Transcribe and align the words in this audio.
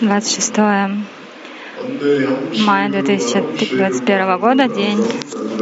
26 0.00 0.58
мая 2.66 2.88
2021 2.90 4.38
года, 4.38 4.68
день 4.68 4.98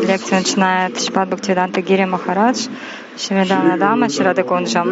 лекции 0.09 0.35
начинает 0.37 1.01
Шпад 1.01 1.29
Бхактивиданта 1.29 1.81
Гири 1.83 2.05
Махарадж, 2.05 2.69
Шримидана 3.17 3.77
Дама, 3.79 4.09
Шрада 4.09 4.43
Кунджам. 4.43 4.89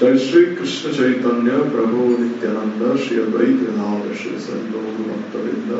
जय 0.00 0.18
श्री 0.24 0.42
कृष्ण 0.56 0.92
चैतन्य 0.96 1.52
प्रभु 1.70 2.02
नित्यानंद 2.18 2.82
श्री 3.04 3.16
अद्वैत 3.20 3.56
गदाधर 3.62 4.14
श्री 4.20 4.38
संतोष 4.44 5.00
भक्तवृंद 5.08 5.72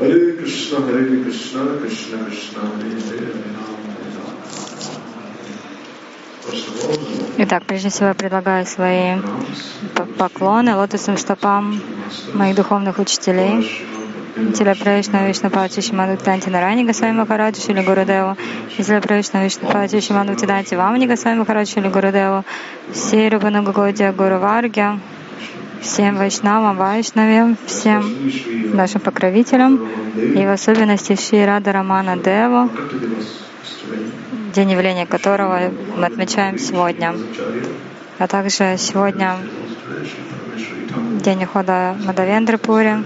हरे 0.00 0.20
कृष्ण 0.38 0.82
हरे 0.84 1.02
कृष्ण 1.24 1.64
कृष्ण 1.82 2.18
कृष्ण 2.24 2.60
हरे 2.68 2.88
हरे 2.88 3.18
हरे 3.18 3.26
राम 3.26 3.34
हरे 3.34 3.52
राम 3.56 3.81
Итак, 7.37 7.63
прежде 7.65 7.89
всего 7.89 8.07
я 8.07 8.13
предлагаю 8.13 8.65
свои 8.65 9.15
поклоны 10.17 10.75
лотосным 10.75 11.17
стопам 11.17 11.81
моих 12.33 12.55
духовных 12.55 12.99
учителей. 12.99 13.69
Тиля 14.57 14.75
Правишна 14.75 15.27
Вишна 15.27 15.49
Пачи 15.51 15.81
Шиману 15.81 16.17
Танти 16.17 16.49
Нарани 16.49 16.83
Госвами 16.83 17.11
Махараджу 17.11 17.61
Шили 17.61 17.83
Гурудеву, 17.83 18.35
Тиля 18.75 18.99
Правишна 18.99 19.43
Вишна 19.43 19.69
Пачи 19.69 20.01
Шиману 20.01 20.35
Танти 20.35 20.73
Вамани 20.73 21.05
Госвами 21.05 21.37
Махараджу 21.37 21.73
Шили 21.73 21.87
Гурудеву, 21.87 22.43
все 22.91 23.29
Рубану 23.29 23.61
Гогодия 23.61 24.11
Гуру 24.11 24.39
Варги, 24.39 24.99
всем 25.81 26.17
Вайшнавам, 26.17 26.77
Вайшнаве, 26.77 27.55
всем 27.67 28.31
нашим 28.73 29.01
покровителям, 29.01 29.87
и 30.15 30.45
в 30.45 30.49
особенности 30.49 31.15
Шри 31.15 31.45
Рада 31.45 31.71
Рамана 31.71 32.17
Деву, 32.17 32.69
день 34.53 34.71
явления 34.71 35.07
которого 35.07 35.71
мы 35.97 36.05
отмечаем 36.05 36.59
сегодня. 36.59 37.15
А 38.19 38.27
также 38.27 38.75
сегодня 38.77 39.37
день 41.21 41.43
ухода 41.43 41.97
Мадавендры 42.05 42.59
Пури, 42.59 43.03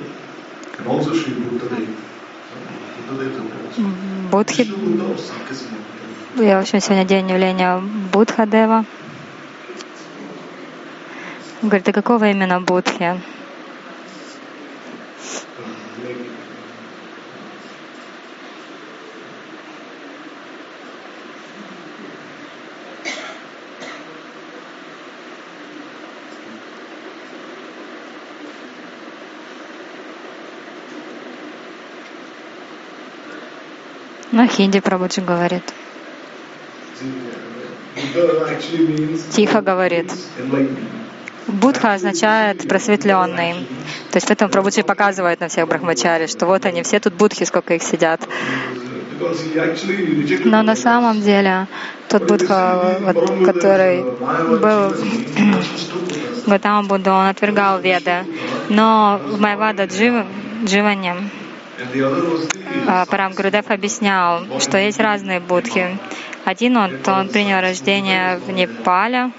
Будхи. 4.31 4.63
И, 6.35 6.41
в 6.41 6.59
общем, 6.59 6.81
сегодня 6.81 7.05
день 7.05 7.29
явления 7.29 7.81
Будхадева. 8.11 8.85
Говорит, 11.61 11.87
а 11.87 11.93
какого 11.93 12.29
именно 12.29 12.59
Будхи? 12.59 13.19
На 34.37 34.45
хинди 34.45 34.79
Прабhuджи 34.79 35.21
говорит. 35.21 35.63
Тихо 39.31 39.61
говорит. 39.61 40.11
Будха 41.47 41.93
означает 41.93 42.69
просветленный. 42.69 43.53
То 44.11 44.17
есть 44.17 44.27
поэтому 44.27 44.51
Прабhuджи 44.51 44.83
показывает 44.83 45.39
на 45.39 45.47
всех 45.47 45.67
брахмачари, 45.67 46.27
что 46.27 46.45
вот 46.45 46.67
они 46.67 46.83
все 46.83 46.99
тут 46.99 47.15
будхи, 47.15 47.45
сколько 47.45 47.73
их 47.73 47.81
сидят. 47.81 48.29
Но 50.45 50.61
на 50.61 50.75
самом 50.75 51.19
деле 51.21 51.65
тот 52.07 52.27
Будха, 52.27 52.99
вот, 53.01 53.43
который 53.43 54.03
был 54.03 54.93
Гатама 56.45 56.87
Будда, 56.87 57.13
он 57.13 57.25
отвергал 57.25 57.79
Веды. 57.79 58.23
Но 58.69 59.19
в 59.25 59.41
Майвада 59.41 59.85
Дживане 59.85 61.15
Парам 63.09 63.33
Гурудев 63.33 63.69
объяснял, 63.69 64.45
что 64.59 64.77
есть 64.77 64.99
разные 64.99 65.39
будхи. 65.39 65.97
Один 66.45 66.77
он, 66.77 66.97
он 67.05 67.29
принял 67.29 67.61
рождение 67.61 68.37
в 68.37 68.49
Непале. 68.51 69.31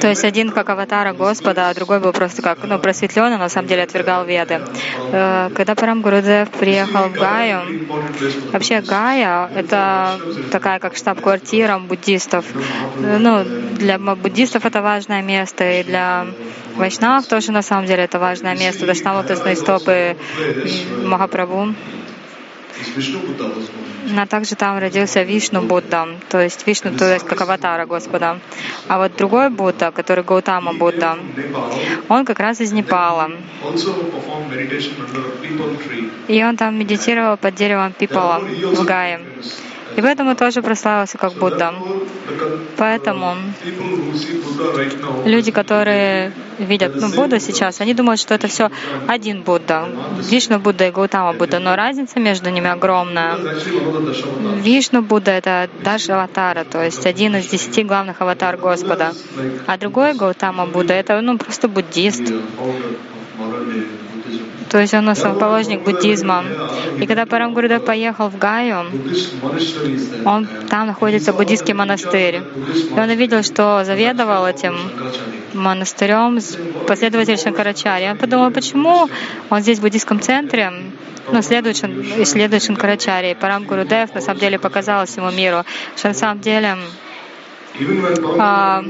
То 0.00 0.08
есть 0.08 0.24
один 0.24 0.50
как 0.50 0.70
аватара 0.70 1.12
Господа, 1.12 1.68
а 1.68 1.74
другой 1.74 1.98
был 1.98 2.12
просто 2.12 2.40
как 2.40 2.58
ну, 2.62 2.78
просветленный, 2.78 3.38
на 3.38 3.48
самом 3.48 3.68
деле 3.68 3.82
отвергал 3.82 4.24
Веды. 4.24 4.60
Э, 5.12 5.50
когда 5.54 5.74
Парам 5.74 6.02
Гурудев 6.02 6.50
приехал 6.50 7.08
в 7.08 7.14
Гаю, 7.14 7.88
вообще 8.52 8.80
Гая— 8.80 9.50
это 9.54 10.20
такая 10.50 10.78
как 10.78 10.96
штаб-квартира 10.96 11.78
буддистов. 11.78 12.44
Ну, 12.96 13.44
для 13.74 13.98
буддистов 13.98 14.64
это 14.64 14.82
важное 14.82 15.22
место, 15.22 15.80
и 15.80 15.82
для 15.82 16.26
вайшнавов 16.76 17.26
тоже 17.26 17.52
на 17.52 17.62
самом 17.62 17.86
деле 17.86 18.04
это 18.04 18.18
важное 18.18 18.56
место. 18.56 18.86
Там 19.02 19.16
лотосные 19.16 19.56
стопы 19.56 20.16
Махапрабху. 21.02 21.74
Но 24.10 24.26
также 24.26 24.54
там 24.56 24.78
родился 24.78 25.22
Вишну 25.22 25.62
Будда, 25.62 26.08
то 26.28 26.40
есть 26.40 26.66
Вишну, 26.66 26.96
то 26.96 27.12
есть 27.12 27.26
как 27.26 27.40
аватара 27.40 27.86
Господа. 27.86 28.38
А 28.88 28.98
вот 28.98 29.16
другой 29.16 29.50
Будда, 29.50 29.90
который 29.92 30.24
Гаутама 30.24 30.72
Будда, 30.72 31.18
он 32.08 32.24
как 32.24 32.40
раз 32.40 32.60
из 32.60 32.72
Непала. 32.72 33.30
И 36.28 36.44
он 36.44 36.56
там 36.56 36.78
медитировал 36.78 37.36
под 37.36 37.54
деревом 37.54 37.92
Пипала 37.92 38.40
в 38.40 38.84
Гае. 38.84 39.20
И 39.96 40.00
поэтому 40.00 40.34
тоже 40.34 40.62
прославился 40.62 41.18
как 41.18 41.34
Будда. 41.34 41.74
Поэтому 42.76 43.36
люди, 45.24 45.50
которые 45.50 46.32
видят 46.58 46.94
ну, 46.96 47.08
Будду 47.08 47.40
сейчас, 47.40 47.80
они 47.80 47.94
думают, 47.94 48.20
что 48.20 48.34
это 48.34 48.48
все 48.48 48.70
один 49.06 49.42
Будда. 49.42 49.88
Вишну 50.30 50.58
Будда 50.58 50.88
и 50.88 50.90
Гаутама 50.90 51.32
Будда, 51.34 51.58
но 51.58 51.76
разница 51.76 52.20
между 52.20 52.50
ними 52.50 52.70
огромная. 52.70 53.36
Вишну 54.56 55.02
Будда— 55.02 55.30
это 55.32 55.68
даже 55.84 56.12
аватара, 56.12 56.64
то 56.64 56.82
есть 56.82 57.06
один 57.06 57.36
из 57.36 57.46
десяти 57.46 57.82
главных 57.82 58.20
аватар 58.20 58.56
Господа. 58.56 59.12
А 59.66 59.76
другой 59.76 60.14
Гаутама 60.14 60.66
Будда— 60.66 60.94
это 60.94 61.20
ну, 61.20 61.38
просто 61.38 61.68
буддист. 61.68 62.32
То 64.72 64.80
есть 64.80 64.94
он 64.94 65.06
основоположник 65.10 65.82
буддизма. 65.82 66.42
И 66.98 67.06
когда 67.06 67.26
Парамгурдев 67.26 67.84
поехал 67.84 68.30
в 68.30 68.38
Гаю, 68.38 68.86
он, 70.24 70.48
там 70.70 70.86
находится 70.86 71.34
буддийский 71.34 71.74
монастырь. 71.74 72.36
И 72.36 72.98
он 72.98 73.10
увидел, 73.10 73.42
что 73.42 73.84
заведовал 73.84 74.46
этим 74.46 74.74
монастырем 75.52 76.38
последователь 76.86 77.36
Шанкарачари. 77.36 78.12
Он 78.12 78.16
подумал, 78.16 78.50
почему 78.50 79.10
он 79.50 79.60
здесь 79.60 79.78
в 79.78 79.82
буддийском 79.82 80.20
центре, 80.22 80.72
ну, 81.30 81.42
следует, 81.42 81.76
исследует 81.84 82.62
Шанкарачари. 82.62 83.36
Парам 83.38 83.64
Гурудев 83.64 84.14
на 84.14 84.22
самом 84.22 84.40
деле 84.40 84.58
показал 84.58 85.04
всему 85.04 85.30
миру, 85.30 85.64
что 85.96 86.08
на 86.08 86.14
самом 86.14 86.40
деле 86.40 86.78
а, 88.38 88.82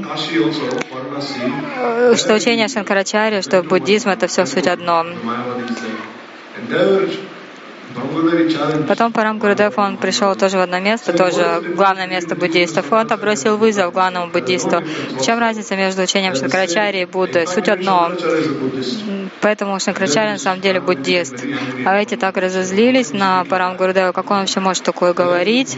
что 2.15 2.35
учение 2.35 2.67
Шанкарачарья, 2.67 3.41
что 3.41 3.63
буддизм— 3.63 4.09
это 4.09 4.27
все 4.27 4.45
суть 4.45 4.67
одно. 4.67 5.05
Потом 8.87 9.11
Парам 9.11 9.39
Гурудев, 9.39 9.77
он 9.77 9.97
пришел 9.97 10.35
тоже 10.35 10.57
в 10.57 10.61
одно 10.61 10.79
место, 10.79 11.13
тоже 11.13 11.61
главное 11.75 12.07
место 12.07 12.35
буддистов. 12.35 12.91
Он 12.91 13.07
бросил 13.07 13.57
вызов 13.57 13.93
главному 13.93 14.31
буддисту. 14.31 14.83
В 15.19 15.23
чем 15.23 15.39
разница 15.39 15.75
между 15.75 16.01
учением 16.03 16.35
Шанкарачари 16.35 17.01
и 17.01 17.05
Будды? 17.05 17.45
Суть 17.47 17.69
одно. 17.69 18.11
Поэтому 19.41 19.79
Шанкарачари 19.79 20.31
на 20.31 20.37
самом 20.37 20.61
деле 20.61 20.79
буддист. 20.79 21.35
А 21.85 22.01
эти 22.01 22.15
так 22.15 22.37
разозлились 22.37 23.13
на 23.13 23.43
Парам 23.45 23.77
Гурудева, 23.77 24.11
как 24.11 24.29
он 24.31 24.39
вообще 24.39 24.59
может 24.59 24.83
такое 24.83 25.13
говорить. 25.13 25.77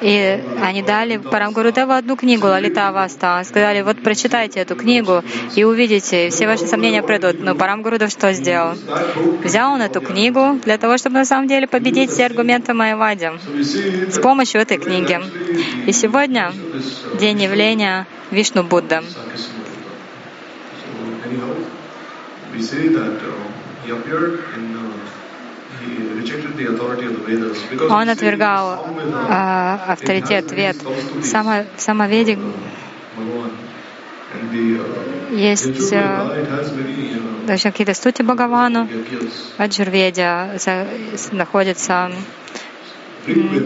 И 0.00 0.42
они 0.62 0.82
дали 0.82 1.18
Парам 1.18 1.52
Гурудеву 1.52 1.92
одну 1.92 2.16
книгу, 2.16 2.46
Лалита 2.46 2.88
Вистара. 2.88 3.42
Сказали, 3.44 3.82
вот 3.82 4.02
прочитайте 4.02 4.60
эту 4.60 4.76
книгу 4.76 5.22
и 5.54 5.64
увидите, 5.64 6.30
все 6.30 6.46
ваши 6.46 6.66
сомнения 6.66 7.02
придут. 7.02 7.40
Но 7.40 7.54
Парам 7.54 7.82
Гурудев 7.82 8.10
что 8.10 8.32
сделал? 8.32 8.74
Взял 9.42 9.72
он 9.72 9.82
эту 9.82 10.00
книгу 10.00 10.58
для 10.64 10.78
того, 10.78 10.98
чтобы 11.04 11.18
на 11.18 11.26
самом 11.26 11.48
деле 11.48 11.66
победить 11.66 12.10
все 12.12 12.24
аргументы 12.24 12.72
Майявади 12.72 13.30
с 14.10 14.18
помощью 14.20 14.62
этой 14.62 14.78
книги. 14.78 15.20
И 15.86 15.92
сегодня 15.92 16.50
день 17.20 17.42
явления 17.42 18.06
Вишну 18.30 18.62
Будды. 18.62 19.02
Он 27.90 28.08
отвергал 28.08 28.86
э, 29.28 29.78
авторитет 29.88 30.52
Вед. 30.52 30.76
В, 30.82 31.22
само, 31.22 31.66
в 31.76 31.80
самоведе 31.82 32.38
есть 35.30 35.92
э, 35.92 36.46
даже 37.46 37.62
какие-то 37.64 37.94
стути 37.94 38.22
Бхагавану. 38.22 38.88
В 39.56 39.60
Аджурведе 39.60 40.58
находится 41.32 42.10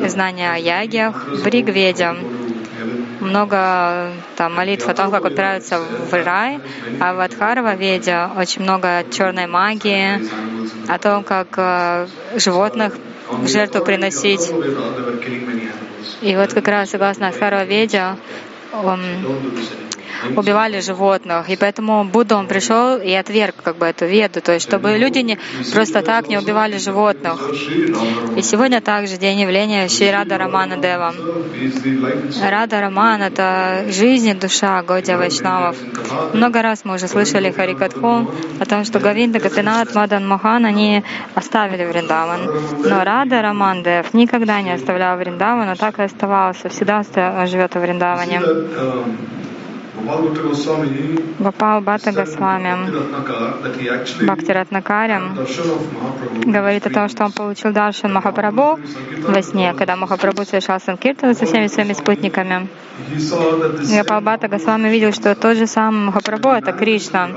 знание 0.06 0.52
о 0.52 0.56
ягиях. 0.56 1.26
В 1.26 1.46
Ригведе 1.46 2.14
много 3.20 4.12
там, 4.36 4.54
молитв 4.54 4.88
о 4.88 4.94
том, 4.94 5.10
как 5.10 5.24
отправиться 5.24 5.80
в 5.80 6.12
рай, 6.12 6.60
а 7.00 7.14
в 7.14 7.20
Адхарва 7.20 7.74
Веде 7.74 8.28
очень 8.36 8.62
много 8.62 9.04
черной 9.10 9.46
магии, 9.46 10.28
о 10.88 10.98
том, 10.98 11.24
как 11.24 11.48
э, 11.56 12.06
животных 12.36 12.94
в 13.28 13.48
жертву 13.48 13.84
приносить. 13.84 14.50
И 16.22 16.36
вот 16.36 16.52
как 16.54 16.68
раз 16.68 16.90
согласно 16.90 17.28
Адхарва 17.28 17.64
Веде, 17.64 18.16
убивали 20.36 20.80
животных. 20.80 21.50
И 21.50 21.56
поэтому 21.56 22.04
Будда, 22.04 22.36
он 22.36 22.46
пришел 22.46 22.98
и 22.98 23.12
отверг 23.12 23.56
как 23.62 23.76
бы 23.76 23.86
эту 23.86 24.06
веду, 24.06 24.40
то 24.40 24.52
есть 24.52 24.66
чтобы 24.66 24.96
люди 24.98 25.18
не, 25.18 25.38
просто 25.72 26.02
так 26.02 26.28
не 26.28 26.38
убивали 26.38 26.78
животных. 26.78 27.36
И 28.36 28.42
сегодня 28.42 28.80
также 28.80 29.16
день 29.16 29.40
явления 29.40 29.88
Шри 29.88 30.10
Рада 30.10 30.38
Рамана 30.38 30.76
Дева. 30.76 31.14
Рада 32.42 32.80
Раман— 32.80 33.22
это 33.22 33.84
жизнь 33.88 34.28
и 34.28 34.34
душа 34.34 34.82
Годя 34.82 35.16
Вайшнавов. 35.16 35.76
Много 36.32 36.62
раз 36.62 36.84
мы 36.84 36.94
уже 36.94 37.08
слышали 37.08 37.50
Харикатху 37.50 38.30
о 38.60 38.64
том, 38.64 38.84
что 38.84 38.98
Гавинда, 38.98 39.38
Гапинат, 39.40 39.94
Мадан 39.94 40.26
Мохан, 40.26 40.64
они 40.64 41.04
оставили 41.34 41.84
Вриндаван. 41.84 42.40
Но 42.84 43.04
Рада 43.04 43.42
Раман 43.42 43.82
Дев 43.82 44.14
никогда 44.14 44.60
не 44.62 44.72
оставлял 44.72 45.16
Вриндаван, 45.16 45.68
а 45.68 45.76
так 45.76 45.98
и 45.98 46.02
оставался, 46.02 46.68
всегда 46.68 47.02
живет 47.46 47.74
в 47.74 47.80
Вриндаване. 47.80 48.40
Гопал 51.38 51.80
Бхатта 51.80 52.12
Госвами 52.12 52.76
Бхакти 54.24 54.52
Ратнакарям 54.52 55.38
говорит 56.46 56.86
о 56.86 56.90
том, 56.90 57.08
что 57.08 57.24
он 57.24 57.32
получил 57.32 57.72
Даршан 57.72 58.12
Махапрабху 58.12 58.78
во 59.26 59.42
сне, 59.42 59.74
когда 59.74 59.96
Махапрабху 59.96 60.44
совершал 60.44 60.80
Санкиртан 60.80 61.34
со 61.34 61.46
всеми 61.46 61.66
своими 61.66 61.92
спутниками. 61.94 62.68
Гопал 63.96 64.20
Бхатта 64.20 64.48
Госвами 64.48 64.88
видел, 64.88 65.12
что 65.12 65.34
тот 65.34 65.56
же 65.56 65.66
самый 65.66 66.06
Махапрабху— 66.06 66.48
это 66.50 66.72
Кришна. 66.72 67.28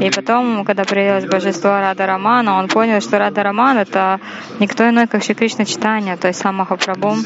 И 0.00 0.10
потом, 0.10 0.64
когда 0.64 0.84
проявилось 0.84 1.26
божество 1.26 1.70
Рада 1.70 2.06
Рамана, 2.06 2.58
он 2.58 2.68
понял, 2.68 3.00
что 3.00 3.18
Рада 3.18 3.42
Раман— 3.42 3.78
это 3.78 4.20
никто 4.60 4.88
иной, 4.88 5.06
как 5.06 5.22
Шри 5.22 5.34
Кришна 5.34 5.64
Читания, 5.64 6.16
то 6.16 6.28
есть 6.28 6.40
сам 6.40 6.56
Махапрабху. 6.56 7.16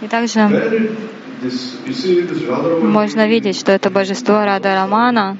И 0.00 0.08
также 0.08 0.50
можно 2.82 3.28
видеть, 3.28 3.58
что 3.58 3.72
это 3.72 3.90
божество 3.90 4.44
Рада 4.44 4.74
Рамана 4.74 5.36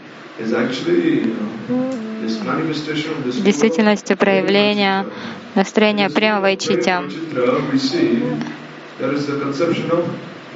в 3.29 3.43
действительности 3.43 4.15
проявления 4.15 5.07
настроения 5.55 6.11
прямого 6.11 6.55
Ичитя. 6.55 7.05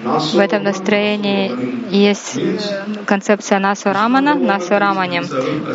В 0.05 0.39
этом 0.39 0.63
настроении 0.63 1.53
есть 1.91 2.39
концепция 3.05 3.59
Насу 3.59 3.93
Рамана, 3.93 4.35
Насу 4.35 4.79
Рамани. 4.79 5.23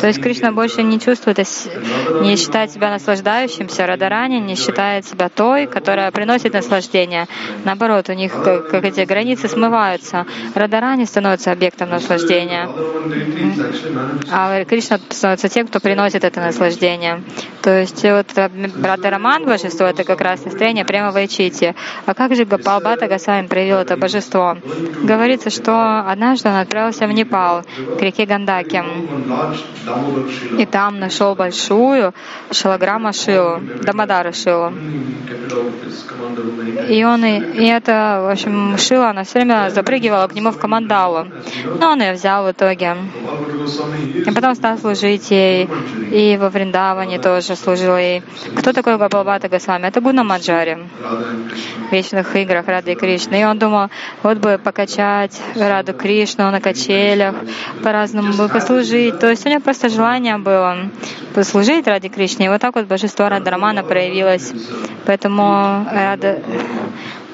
То 0.00 0.06
есть 0.06 0.22
Кришна 0.22 0.50
больше 0.50 0.82
не 0.82 0.98
чувствует, 0.98 1.38
не 1.38 2.36
считает 2.36 2.70
себя 2.70 2.90
наслаждающимся, 2.90 3.86
Радарани 3.86 4.38
не 4.38 4.54
считает 4.54 5.04
себя 5.04 5.28
той, 5.28 5.66
которая 5.66 6.10
приносит 6.10 6.54
наслаждение. 6.54 7.26
Наоборот, 7.64 8.08
у 8.08 8.14
них 8.14 8.32
как, 8.32 8.68
как 8.68 8.84
эти 8.84 9.00
границы 9.00 9.46
смываются. 9.48 10.24
Радарани 10.54 11.04
становится 11.04 11.52
объектом 11.52 11.90
наслаждения. 11.90 12.68
А 14.30 14.64
Кришна 14.64 15.00
становится 15.10 15.50
тем, 15.50 15.66
кто 15.66 15.80
приносит 15.80 16.24
это 16.24 16.40
наслаждение. 16.40 17.22
То 17.60 17.78
есть 17.78 18.02
вот 18.02 18.26
Радараман, 18.82 19.44
божество, 19.44 19.86
это 19.86 20.04
как 20.04 20.20
раз 20.22 20.44
настроение 20.44 20.86
прямого 20.86 21.24
ичити. 21.24 21.74
А 22.06 22.14
как 22.14 22.34
же 22.34 22.46
Гапалбата 22.46 23.06
Гасвами 23.06 23.48
проявил 23.48 23.78
это 23.78 23.96
божество? 23.96 24.13
Божество. 24.14 24.56
Говорится, 25.02 25.50
что 25.50 26.04
однажды 26.06 26.48
он 26.48 26.56
отправился 26.56 27.06
в 27.06 27.12
Непал, 27.12 27.62
к 27.98 28.02
реке 28.02 28.26
Гандаки, 28.26 28.82
и 30.58 30.66
там 30.66 31.00
нашел 31.00 31.34
большую 31.34 32.14
шалограмма 32.50 33.12
Шилу, 33.12 33.60
Дамадара 33.82 34.32
Шилу. 34.32 34.72
И 36.88 37.04
он, 37.04 37.24
и 37.24 37.66
это, 37.66 38.20
в 38.22 38.32
общем, 38.32 38.76
Шила, 38.78 39.10
она 39.10 39.24
все 39.24 39.38
время 39.38 39.70
запрыгивала 39.70 40.28
к 40.28 40.34
нему 40.34 40.50
в 40.50 40.58
командалу. 40.58 41.26
Но 41.80 41.92
он 41.92 42.00
ее 42.00 42.12
взял 42.12 42.44
в 42.44 42.50
итоге. 42.50 42.96
И 44.26 44.30
потом 44.30 44.54
стал 44.54 44.78
служить 44.78 45.30
ей, 45.30 45.68
и 46.10 46.36
во 46.36 46.50
Вриндаване 46.50 47.18
тоже 47.18 47.56
служил 47.56 47.96
ей. 47.96 48.22
Кто 48.56 48.72
такой 48.72 48.96
Гапалбата 48.96 49.48
Госвами? 49.48 49.86
Это 49.86 50.00
Гуна 50.00 50.24
Маджари 50.24 50.78
в 51.88 51.92
вечных 51.92 52.34
играх 52.36 52.66
Рады 52.66 52.94
Кришны. 52.94 53.40
И 53.40 53.44
он 53.44 53.58
думал, 53.58 53.88
вот 54.22 54.38
бы 54.38 54.58
покачать 54.62 55.40
Раду 55.54 55.92
Кришну 55.94 56.50
на 56.50 56.60
качелях, 56.60 57.34
по-разному 57.82 58.32
бы 58.34 58.48
послужить. 58.48 59.18
То 59.18 59.30
есть 59.30 59.46
у 59.46 59.48
него 59.48 59.60
просто 59.60 59.88
желание 59.88 60.38
было 60.38 60.90
послужить 61.34 61.86
ради 61.86 62.08
Кришны. 62.08 62.44
И 62.44 62.48
вот 62.48 62.60
так 62.60 62.74
вот 62.74 62.86
божество 62.86 63.28
Радарамана 63.28 63.82
проявилось. 63.82 64.52
Поэтому 65.06 65.86
Рада 65.90 66.40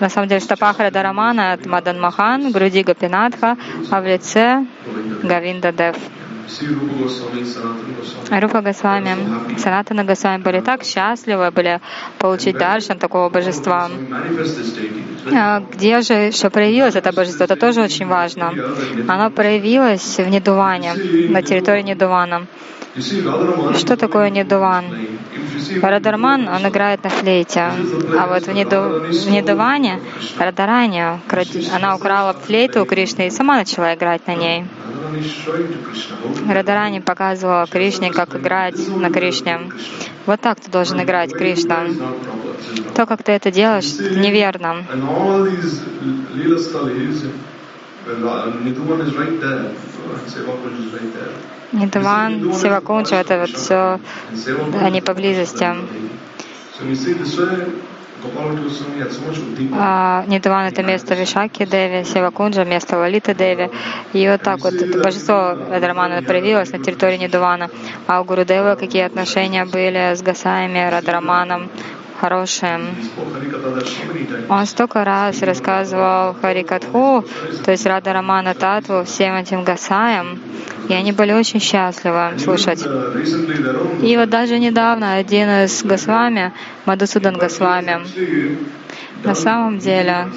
на 0.01 0.09
самом 0.09 0.29
деле 0.29 0.41
стопах 0.41 0.79
Радарамана 0.79 1.53
от 1.53 1.67
Мадан 1.67 2.01
Махан, 2.01 2.51
груди 2.53 2.83
Гапинатха, 2.83 3.57
а 3.91 4.01
в 4.01 4.07
лице 4.07 4.65
Гавинда 5.23 5.73
Дев. 5.73 5.97
Рупа 8.31 8.61
Госвами, 8.61 9.59
Санатана 9.59 10.05
Госвами 10.05 10.43
были 10.43 10.61
так 10.61 10.85
счастливы 10.85 11.51
были 11.51 11.81
получить 12.19 12.59
даршан 12.59 12.99
такого 12.99 13.29
божества. 13.29 13.89
А 15.33 15.61
где 15.61 16.01
же 16.03 16.33
что 16.33 16.51
проявилось 16.51 16.95
это 16.97 17.13
божество? 17.13 17.45
Это 17.45 17.57
тоже 17.57 17.83
очень 17.83 18.07
важно. 18.07 18.53
Оно 19.09 19.31
проявилось 19.31 20.19
в 20.19 20.29
Недуване, 20.29 20.95
на 21.29 21.43
территории 21.43 21.83
Недувана. 21.83 22.47
Что 23.77 23.97
такое 23.97 24.31
Недуван? 24.31 24.85
Радарман, 25.83 26.49
он 26.49 26.67
играет 26.67 27.05
на 27.05 27.11
флейте. 27.11 27.61
А 28.19 28.27
вот 28.27 28.47
в, 28.47 28.53
неду, 28.53 29.05
в 29.11 29.31
Недуване 29.31 30.01
Радарани, 30.39 31.21
она 31.73 31.95
украла 31.95 32.33
флейту 32.33 32.83
у 32.83 32.87
Кришны 32.87 33.27
и 33.27 33.31
сама 33.31 33.57
начала 33.57 33.95
играть 33.95 34.27
на 34.27 34.35
ней. 34.35 34.65
Радарани 36.49 37.01
показывала 37.01 37.67
Кришне, 37.67 38.11
как 38.11 38.35
играть 38.35 38.89
на 38.89 39.11
Кришне. 39.11 39.61
Вот 40.27 40.41
так 40.41 40.61
ты 40.61 40.71
должен 40.71 41.03
играть, 41.03 41.33
Кришна. 41.33 41.87
То, 42.95 43.07
как 43.07 43.23
ты 43.23 43.33
это 43.33 43.51
делаешь, 43.51 43.99
неверно. 43.99 44.85
Нидван, 51.73 52.53
Сивакунча, 52.53 53.17
это 53.17 53.41
вот 53.41 53.51
все, 53.51 54.01
они 54.81 55.01
поблизости. 55.01 55.67
А, 59.73 60.25
Нидван— 60.27 60.67
это 60.69 60.83
место 60.83 61.15
Вишаки 61.15 61.65
Деви, 61.65 62.05
Севакунджа— 62.05 62.65
место 62.65 62.99
Лалиты 62.99 63.35
Деви. 63.35 63.71
И 64.13 64.29
вот 64.29 64.43
так 64.43 64.61
вот 64.61 64.75
это 64.75 65.03
божество 65.03 65.57
Радрамана 65.71 66.23
проявилось 66.23 66.73
на 66.73 66.79
территории 66.79 67.19
Нидвана. 67.19 67.71
А 68.07 68.21
у 68.21 68.25
Гурудева 68.25 68.75
какие 68.75 69.03
отношения 69.03 69.65
были 69.65 70.15
с 70.15 70.23
Гасаями, 70.23 70.91
Радраманом, 70.91 71.71
хорошие. 72.21 72.81
Он 74.49 74.67
столько 74.67 75.05
раз 75.05 75.43
рассказывал 75.43 76.35
Харикатху, 76.35 77.25
то 77.65 77.71
есть 77.71 77.87
Рада 77.87 78.13
Рамана 78.13 78.55
Татву, 78.55 79.05
всем 79.05 79.37
этим 79.37 79.65
Гасаям, 79.65 80.39
и 80.89 80.93
они 80.93 81.13
были 81.13 81.33
очень 81.33 81.61
счастливы 81.61 82.39
слушать. 82.39 82.85
И 84.03 84.17
вот 84.17 84.29
даже 84.29 84.59
недавно 84.59 85.15
один 85.15 85.49
из 85.65 85.83
Госвами, 85.83 86.53
Мадусудан 86.85 87.39
Госвами, 87.39 88.01
на 89.25 89.35
самом 89.35 89.79
деле 89.79 90.29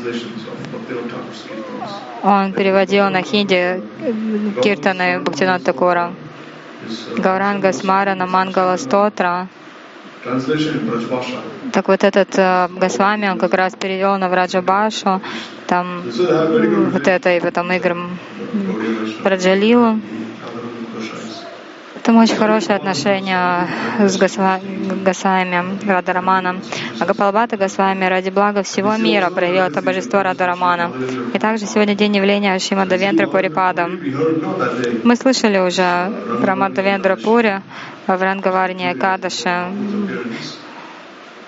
он 2.23 2.53
переводил 2.53 3.09
на 3.09 3.21
хинди 3.21 3.81
киртаны 4.63 5.19
Бхактинат 5.19 5.63
Такура. 5.63 6.13
Гауранга 7.17 7.71
Смарана 7.73 8.25
Мангала 8.27 8.77
Стотра. 8.77 9.47
Так 11.73 11.87
вот 11.89 12.03
этот 12.03 12.29
э, 12.37 12.69
Госвами, 12.69 13.29
он 13.29 13.37
как 13.37 13.53
раз 13.53 13.73
перевел 13.73 14.17
на 14.17 14.29
Враджабашу, 14.29 15.21
там 15.67 16.01
вот 16.91 17.07
это 17.07 17.35
и 17.35 17.41
потом 17.41 17.71
играм 17.73 18.17
Раджалилу. 19.23 19.99
Там 22.03 22.17
очень 22.17 22.35
хорошие 22.35 22.75
отношения 22.75 23.67
с 23.99 24.17
Госвами 24.17 25.87
Радараманом. 25.89 26.61
А 26.99 27.05
Гапалбата 27.05 27.55
Госвами 27.57 28.05
ради 28.05 28.29
блага 28.29 28.63
всего 28.63 28.95
мира 28.97 29.29
проявил 29.29 29.63
это 29.63 29.81
божество 29.81 30.21
Радарамана. 30.21 30.91
И 31.33 31.39
также 31.39 31.65
сегодня 31.65 31.95
день 31.95 32.15
явления 32.15 32.59
Шимадавендра 32.59 33.27
Пурипада. 33.27 33.89
Мы 35.03 35.15
слышали 35.15 35.59
уже 35.59 36.11
про 36.41 36.55
Мадавендра 36.55 37.15
Пури 37.15 37.61
в 38.07 38.21
Рангаварне 38.21 38.93
Кадаше 38.95 39.71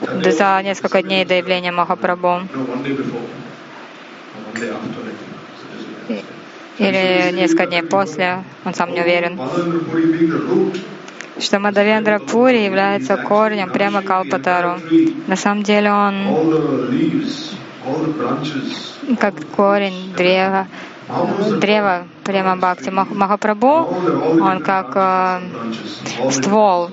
за 0.01 0.61
несколько 0.63 1.01
дней 1.01 1.25
до 1.25 1.35
явления 1.35 1.71
Махапрабху. 1.71 2.41
Или 6.77 7.31
несколько 7.33 7.67
дней 7.67 7.83
после, 7.83 8.43
он 8.65 8.73
сам 8.73 8.93
не 8.93 9.01
уверен, 9.01 9.39
что 11.39 11.59
Мадавендра 11.59 12.19
Пури 12.19 12.65
является 12.65 13.15
корнем 13.17 13.69
прямо 13.69 14.01
Калпатару. 14.01 14.79
На 15.27 15.35
самом 15.35 15.63
деле 15.63 15.91
он 15.91 16.15
как 19.19 19.33
корень 19.55 20.13
древа, 20.17 20.67
древа 21.59 22.03
прямо 22.23 22.55
Бхакти. 22.55 22.89
Махапрабху, 22.89 23.95
он 24.41 24.61
как 24.61 24.91
э, 24.95 26.31
ствол. 26.31 26.89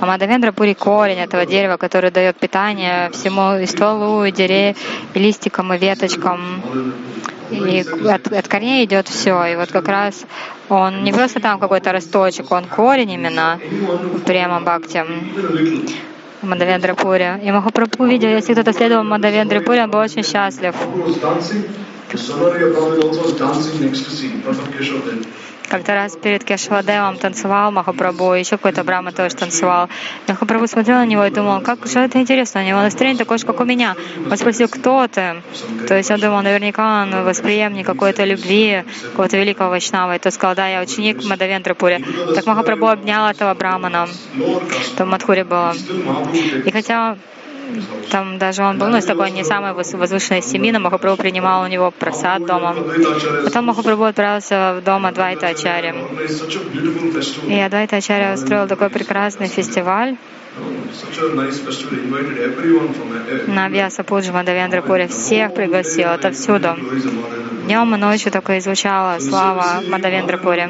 А 0.00 0.06
Мадавендра 0.06 0.52
Пури 0.52 0.74
корень 0.74 1.18
этого 1.18 1.46
дерева, 1.46 1.76
который 1.76 2.10
дает 2.10 2.36
питание 2.36 3.10
всему 3.10 3.56
и 3.56 3.66
стволу, 3.66 4.24
и 4.24 4.32
деревьям, 4.32 4.76
и 5.14 5.18
листикам, 5.18 5.72
и 5.72 5.78
веточкам. 5.78 6.62
И 7.50 7.84
от, 8.08 8.32
от 8.32 8.48
корней 8.48 8.84
идет 8.84 9.08
все. 9.08 9.44
И 9.46 9.56
вот 9.56 9.70
как 9.70 9.88
раз 9.88 10.24
он 10.68 11.04
не 11.04 11.12
просто 11.12 11.40
там 11.40 11.58
какой-то 11.58 11.92
росточек, 11.92 12.50
он 12.50 12.64
корень 12.64 13.12
именно 13.12 13.58
прямо 14.26 14.60
Бхакти. 14.60 15.04
Мадавендра 16.42 16.94
Пури. 16.94 17.40
И 17.42 17.50
Махапрабху 17.50 18.04
видел, 18.04 18.28
если 18.28 18.52
кто-то 18.52 18.74
следовал 18.74 19.04
Мадавендре 19.04 19.60
Пури, 19.62 19.80
он 19.80 19.90
был 19.90 20.00
очень 20.00 20.22
счастлив. 20.22 20.74
Как-то 25.68 25.94
раз 25.94 26.16
перед 26.16 26.44
Кешвадевом 26.44 27.16
танцевал 27.16 27.72
Махапрабху, 27.72 28.34
еще 28.34 28.56
какой-то 28.56 28.84
Брахма 28.84 29.12
тоже 29.12 29.34
танцевал. 29.34 29.88
Махапрабху 30.28 30.68
смотрел 30.68 30.98
на 30.98 31.06
него 31.06 31.24
и 31.24 31.30
думал, 31.30 31.62
как 31.62 31.86
же 31.86 32.00
это 32.00 32.20
интересно, 32.20 32.60
у 32.60 32.64
него 32.64 32.80
настроение 32.80 33.18
такое 33.18 33.38
же, 33.38 33.46
как 33.46 33.60
у 33.60 33.64
меня. 33.64 33.96
Он 34.30 34.36
спросил, 34.36 34.68
кто 34.68 35.08
ты? 35.08 35.42
То 35.88 35.96
есть 35.96 36.10
он 36.10 36.20
думал, 36.20 36.42
наверняка 36.42 37.02
он 37.02 37.24
восприемник 37.24 37.86
какой-то 37.86 38.24
любви, 38.24 38.84
какого-то 39.10 39.38
великого 39.38 39.70
Вайшнава. 39.70 40.16
И 40.16 40.18
тот 40.18 40.34
сказал, 40.34 40.54
да, 40.54 40.68
я 40.68 40.82
ученик 40.82 41.24
Мадавендрапури. 41.24 42.04
Так 42.34 42.46
Махапрабху 42.46 42.86
обнял 42.86 43.26
этого 43.26 43.54
Брамана. 43.54 44.08
Там 44.96 45.08
в 45.08 45.10
Мадхуре 45.10 45.44
было. 45.44 45.74
И 46.64 46.70
хотя 46.70 47.16
там 48.10 48.38
даже 48.38 48.62
он 48.62 48.78
был, 48.78 48.88
ну, 48.88 48.98
из 48.98 49.04
такой 49.04 49.30
не 49.30 49.44
самой 49.44 49.72
возвышенной 49.72 50.42
семьи, 50.42 50.70
но 50.70 50.80
Махапрабху 50.80 51.22
принимал 51.22 51.64
у 51.64 51.66
него 51.66 51.90
просад 51.90 52.46
дома. 52.46 52.74
Потом 53.44 53.66
Махапрабху 53.66 54.04
отправился 54.04 54.78
в 54.80 54.84
дом 54.84 55.06
Адвайта 55.06 55.48
Ачарья. 55.48 55.94
И 57.48 57.60
Адвайта 57.60 57.96
Ачарья 57.96 58.34
устроил 58.34 58.66
такой 58.66 58.90
прекрасный 58.90 59.48
фестиваль, 59.48 60.16
на 63.48 63.68
Вьяса 63.68 64.04
Пуджи 64.04 64.32
Мадавендра 64.32 64.82
Пури 64.82 65.08
всех 65.08 65.52
пригласил 65.54 66.10
отовсюду. 66.10 66.76
Днем 67.64 67.94
и 67.94 67.98
ночью 67.98 68.30
только 68.30 68.58
звучала 68.58 69.18
слава 69.18 69.82
Мадавендра 69.88 70.38
Пури. 70.38 70.68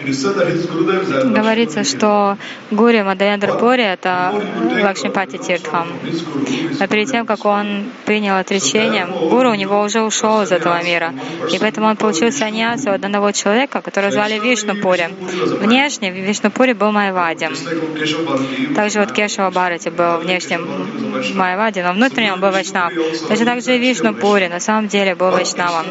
Говорится, 0.00 1.82
что 1.82 2.38
гуру 2.70 3.02
Мадхавендра 3.02 3.52
это 3.78 4.32
Лакшмипати 4.82 5.38
Тиртхам. 5.38 5.88
А 6.78 6.86
перед 6.86 7.10
тем, 7.10 7.26
как 7.26 7.44
он 7.44 7.90
принял 8.04 8.36
отречение, 8.36 9.06
Гуру 9.06 9.50
у 9.50 9.54
него 9.54 9.80
уже 9.82 10.02
ушел 10.02 10.42
из 10.42 10.52
этого 10.52 10.82
мира. 10.84 11.12
И 11.52 11.58
поэтому 11.58 11.88
он 11.88 11.96
получил 11.96 12.30
саньясу 12.30 12.90
от 12.90 13.04
одного 13.04 13.32
человека, 13.32 13.80
которого 13.80 14.12
звали 14.12 14.38
Вишнупури. 14.38 15.08
Внешне 15.60 16.10
Вишнупури 16.12 16.74
был 16.74 16.92
Майвадем. 16.92 17.54
Также 18.76 19.00
вот 19.00 19.12
Кешава 19.12 19.50
Барати 19.50 19.88
был 19.88 20.18
внешним 20.18 20.68
Майвади, 21.34 21.80
но 21.80 21.92
внутренне 21.92 22.32
он 22.32 22.40
был 22.40 22.50
Вайшнав. 22.50 22.92
Точно 23.28 23.44
так 23.44 23.62
же 23.62 23.78
Вишнупури 23.78 24.46
на 24.48 24.60
самом 24.60 24.86
деле 24.86 25.14
был 25.16 25.30
Вайшнавом. 25.30 25.86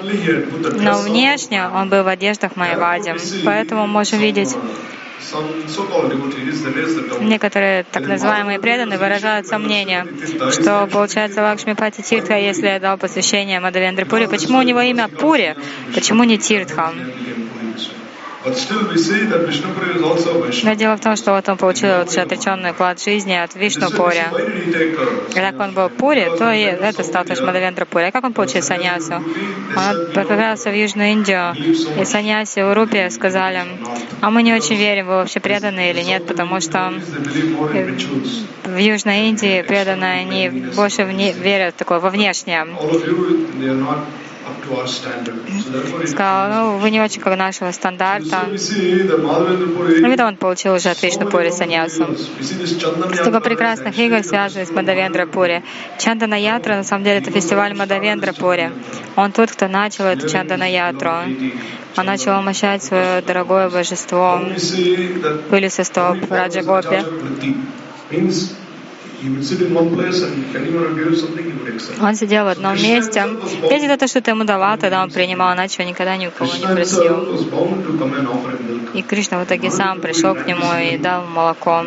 Но 0.79 0.97
внешне 0.99 1.67
он 1.67 1.89
был 1.89 2.03
в 2.03 2.07
одеждах 2.07 2.55
Майвади. 2.55 3.13
Поэтому 3.43 3.87
можем 3.97 4.19
видеть. 4.19 4.55
Некоторые 7.19 7.83
так 7.91 8.07
называемые 8.07 8.59
преданные 8.59 8.99
выражают 8.99 9.47
сомнение, 9.47 10.05
что 10.51 10.87
получается 10.91 11.41
Лакшми 11.41 11.73
Пати 11.73 12.01
Тиртха, 12.01 12.37
если 12.37 12.67
я 12.67 12.79
дал 12.79 12.97
посвящение 12.97 13.59
Мадавендре 13.59 14.05
Пури, 14.05 14.27
почему 14.27 14.59
у 14.59 14.61
него 14.61 14.81
имя 14.81 15.07
Пури, 15.07 15.55
почему 15.95 16.23
не 16.23 16.37
Тиртха? 16.37 16.93
Но 20.63 20.73
дело 20.73 20.95
в 20.95 21.01
том, 21.01 21.15
что 21.15 21.33
вот 21.33 21.49
он 21.49 21.57
получил 21.57 21.89
вот 21.99 22.17
отреченный 22.17 22.71
уклад 22.71 23.01
жизни 23.01 23.33
от 23.33 23.55
Вишну 23.55 23.89
Пури. 23.91 24.23
И 25.29 25.33
так 25.33 25.59
он 25.59 25.73
был 25.73 25.89
Пури, 25.89 26.29
то 26.37 26.51
и 26.51 26.61
это 26.61 27.03
стал 27.03 27.25
тоже 27.25 27.43
Мадавендра 27.43 27.85
Пури. 27.85 28.05
А 28.05 28.11
как 28.11 28.23
он 28.23 28.33
получил 28.33 28.61
саньясу? 28.61 29.15
Он 29.15 30.17
отправился 30.17 30.69
в 30.69 30.75
Южную 30.75 31.11
Индию, 31.11 31.53
и 31.99 32.05
саньяси 32.05 32.61
в 32.61 32.73
Рупе 32.73 33.09
сказали, 33.09 33.61
а 34.21 34.29
мы 34.29 34.43
не 34.43 34.53
очень 34.53 34.75
верим, 34.75 35.07
вы 35.07 35.13
вообще 35.13 35.39
преданы 35.39 35.91
или 35.91 36.01
нет, 36.01 36.25
потому 36.25 36.59
что 36.61 36.93
в 38.63 38.77
Южной 38.77 39.29
Индии 39.29 39.61
преданные, 39.61 40.21
они 40.21 40.49
больше 40.75 41.03
вне, 41.03 41.33
в 41.33 41.71
такое 41.77 41.99
во 41.99 42.09
внешнее 42.09 42.65
сказал, 46.07 46.49
ну, 46.49 46.77
вы 46.77 46.91
не 46.91 47.01
очень 47.01 47.21
как 47.21 47.37
нашего 47.37 47.71
стандарта. 47.71 48.47
И 48.51 48.93
видно, 50.03 50.27
он 50.27 50.37
получил 50.37 50.73
уже 50.73 50.89
от 50.89 51.01
Вишнупури 51.01 51.51
саньясу. 51.51 52.15
Столько 53.13 53.39
прекрасных 53.41 53.97
игр 53.97 54.23
связаны 54.23 54.65
с 54.65 54.71
Мадавендра 54.71 55.25
Пури. 55.25 55.63
Чандана 55.97 56.35
Ятра, 56.35 56.75
на 56.75 56.83
самом 56.83 57.03
деле, 57.03 57.19
это 57.19 57.31
фестиваль 57.31 57.75
Мадавендра 57.75 58.33
Пури. 58.33 58.71
Он 59.15 59.31
тот, 59.31 59.51
кто 59.51 59.67
начал 59.67 60.05
эту 60.05 60.29
Чандана 60.29 60.69
Ятру. 60.69 61.11
Он 61.97 62.05
начал 62.05 62.31
омощать 62.33 62.83
свое 62.83 63.21
дорогое 63.21 63.69
божество 63.69 64.41
пылью 65.49 65.71
со 65.71 65.83
стоп 65.83 66.17
Раджа 66.29 66.61
Гопи. 66.61 67.03
Он 72.01 72.15
сидел 72.15 72.45
в 72.45 72.47
одном 72.49 72.75
месте. 72.75 73.23
Если 73.69 73.87
кто-то 73.87 74.07
что-то 74.07 74.31
ему 74.31 74.43
давал, 74.43 74.77
тогда 74.77 75.03
он 75.03 75.09
принимал, 75.09 75.55
иначе 75.55 75.81
он 75.81 75.89
никогда 75.89 76.17
ни 76.17 76.27
у 76.27 76.31
кого 76.31 76.53
не 76.55 76.65
просил. 76.65 77.37
И 78.93 79.01
Кришна 79.01 79.39
в 79.39 79.45
итоге 79.45 79.71
сам 79.71 80.01
пришел 80.01 80.35
к 80.35 80.45
нему 80.47 80.65
и 80.81 80.97
дал 80.97 81.25
молоко. 81.25 81.83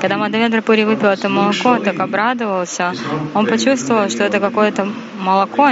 Когда 0.00 0.18
Мадавендра 0.18 0.60
Пури 0.60 0.84
выпил 0.84 1.08
это 1.08 1.28
молоко, 1.28 1.78
так 1.78 1.98
обрадовался, 2.00 2.92
он 3.34 3.46
почувствовал, 3.46 4.08
что 4.10 4.24
это 4.24 4.40
какое-то 4.40 4.88
молоко, 5.18 5.70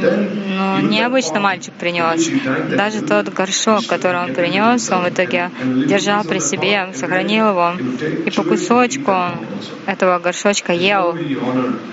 ну, 0.00 0.80
необычно 0.80 1.40
мальчик 1.40 1.72
принес. 1.74 2.28
Даже 2.76 3.02
тот 3.02 3.28
горшок, 3.28 3.86
который 3.86 4.20
он 4.20 4.34
принес, 4.34 4.90
он 4.90 5.04
в 5.04 5.08
итоге 5.08 5.50
держал 5.86 6.24
при 6.24 6.38
себе, 6.38 6.88
сохранил 6.94 7.50
его. 7.50 7.72
И 8.26 8.30
по 8.30 8.42
кусочку 8.42 9.14
этого 9.86 10.18
горшочка 10.18 10.72
ел. 10.72 11.16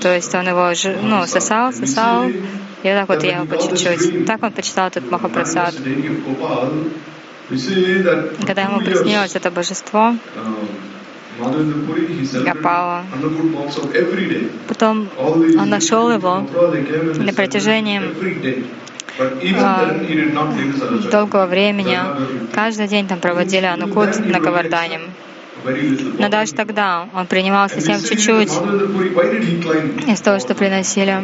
То 0.01 0.13
есть 0.13 0.33
он 0.35 0.47
его 0.47 0.71
ну, 1.01 1.25
сосал, 1.25 1.73
сосал, 1.73 2.27
и 2.27 2.87
вот 2.87 2.93
так 2.93 3.09
вот 3.09 3.23
ел 3.23 3.45
по 3.45 3.57
чуть-чуть. 3.57 4.25
Так 4.25 4.43
он 4.43 4.51
почитал 4.51 4.87
этот 4.87 5.09
Махапрасад. 5.11 5.75
Когда 8.47 8.61
ему 8.61 8.79
приснилось 8.79 9.35
это 9.35 9.51
божество, 9.51 10.15
Гапала. 12.43 13.03
Потом 14.67 15.07
он 15.17 15.69
нашел 15.69 16.11
его 16.11 16.45
на 17.17 17.33
протяжении 17.33 18.01
а, 19.59 19.95
долгого 21.11 21.45
времени. 21.45 21.97
Каждый 22.53 22.87
день 22.87 23.07
там 23.07 23.19
проводили 23.19 23.65
анукут 23.65 24.19
на 24.25 24.39
Гавардане. 24.39 24.99
Но 26.17 26.29
даже 26.29 26.53
тогда 26.53 27.07
он 27.13 27.27
принимал 27.27 27.69
совсем 27.69 28.01
чуть-чуть 28.01 28.51
из 30.07 30.21
того, 30.21 30.39
что 30.39 30.55
приносили. 30.55 31.17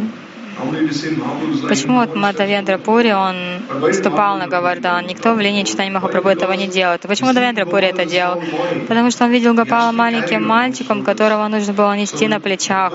Почему 1.69 1.99
вот 1.99 2.15
Мадавендра 2.15 2.77
Пури, 2.77 3.11
он 3.11 3.93
ступал 3.93 4.37
на 4.37 4.47
Гавардан? 4.47 5.05
Никто 5.05 5.33
в 5.33 5.39
линии 5.39 5.63
читания 5.63 5.91
Махапрабху 5.91 6.29
этого 6.29 6.53
не 6.53 6.67
делает. 6.67 7.01
Почему 7.01 7.27
Мадавендра 7.27 7.65
Пури 7.65 7.87
это 7.87 8.05
делал? 8.05 8.41
Потому 8.87 9.11
что 9.11 9.25
он 9.25 9.31
видел 9.31 9.53
Гапала 9.53 9.91
маленьким 9.91 10.43
мальчиком, 10.47 11.03
которого 11.03 11.47
нужно 11.47 11.73
было 11.73 11.95
нести 11.95 12.27
на 12.27 12.39
плечах. 12.39 12.93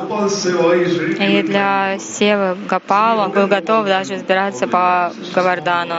И 1.20 1.42
для 1.42 1.98
Севы 1.98 2.56
Гапала 2.68 3.26
он 3.26 3.30
был 3.30 3.46
готов 3.46 3.86
даже 3.86 4.14
взбираться 4.14 4.66
по 4.66 5.12
Гавардану. 5.34 5.96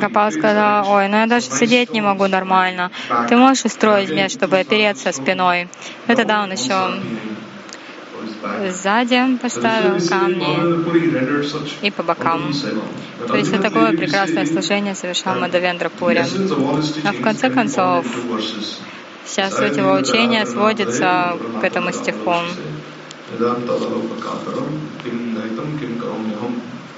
Гопал 0.00 0.30
сказал, 0.30 0.88
ой, 0.88 1.08
ну 1.08 1.16
я 1.16 1.26
даже 1.26 1.46
сидеть 1.46 1.92
не 1.92 2.00
могу 2.00 2.26
нормально. 2.28 2.90
Ты 3.28 3.36
можешь 3.36 3.64
устроить 3.64 4.10
мне, 4.10 4.28
чтобы 4.28 4.58
опереться 4.58 5.12
спиной? 5.12 5.68
И 6.08 6.14
тогда 6.14 6.42
он 6.42 6.52
еще 6.52 7.00
сзади 8.70 9.36
поставил 9.38 9.98
камни 10.08 10.58
и 11.82 11.90
по 11.90 12.02
бокам. 12.02 12.52
То 13.26 13.36
есть 13.36 13.52
это 13.52 13.62
такое 13.62 13.96
прекрасное 13.96 14.46
служение 14.46 14.94
совершал 14.94 15.38
Мадавендра 15.40 15.88
Пури. 15.88 16.24
А 17.04 17.12
в 17.12 17.20
конце 17.22 17.50
концов, 17.50 18.06
вся 19.24 19.50
суть 19.50 19.76
его 19.76 19.94
учения 19.94 20.46
сводится 20.46 21.36
к 21.60 21.64
этому 21.64 21.92
стиху. 21.92 22.34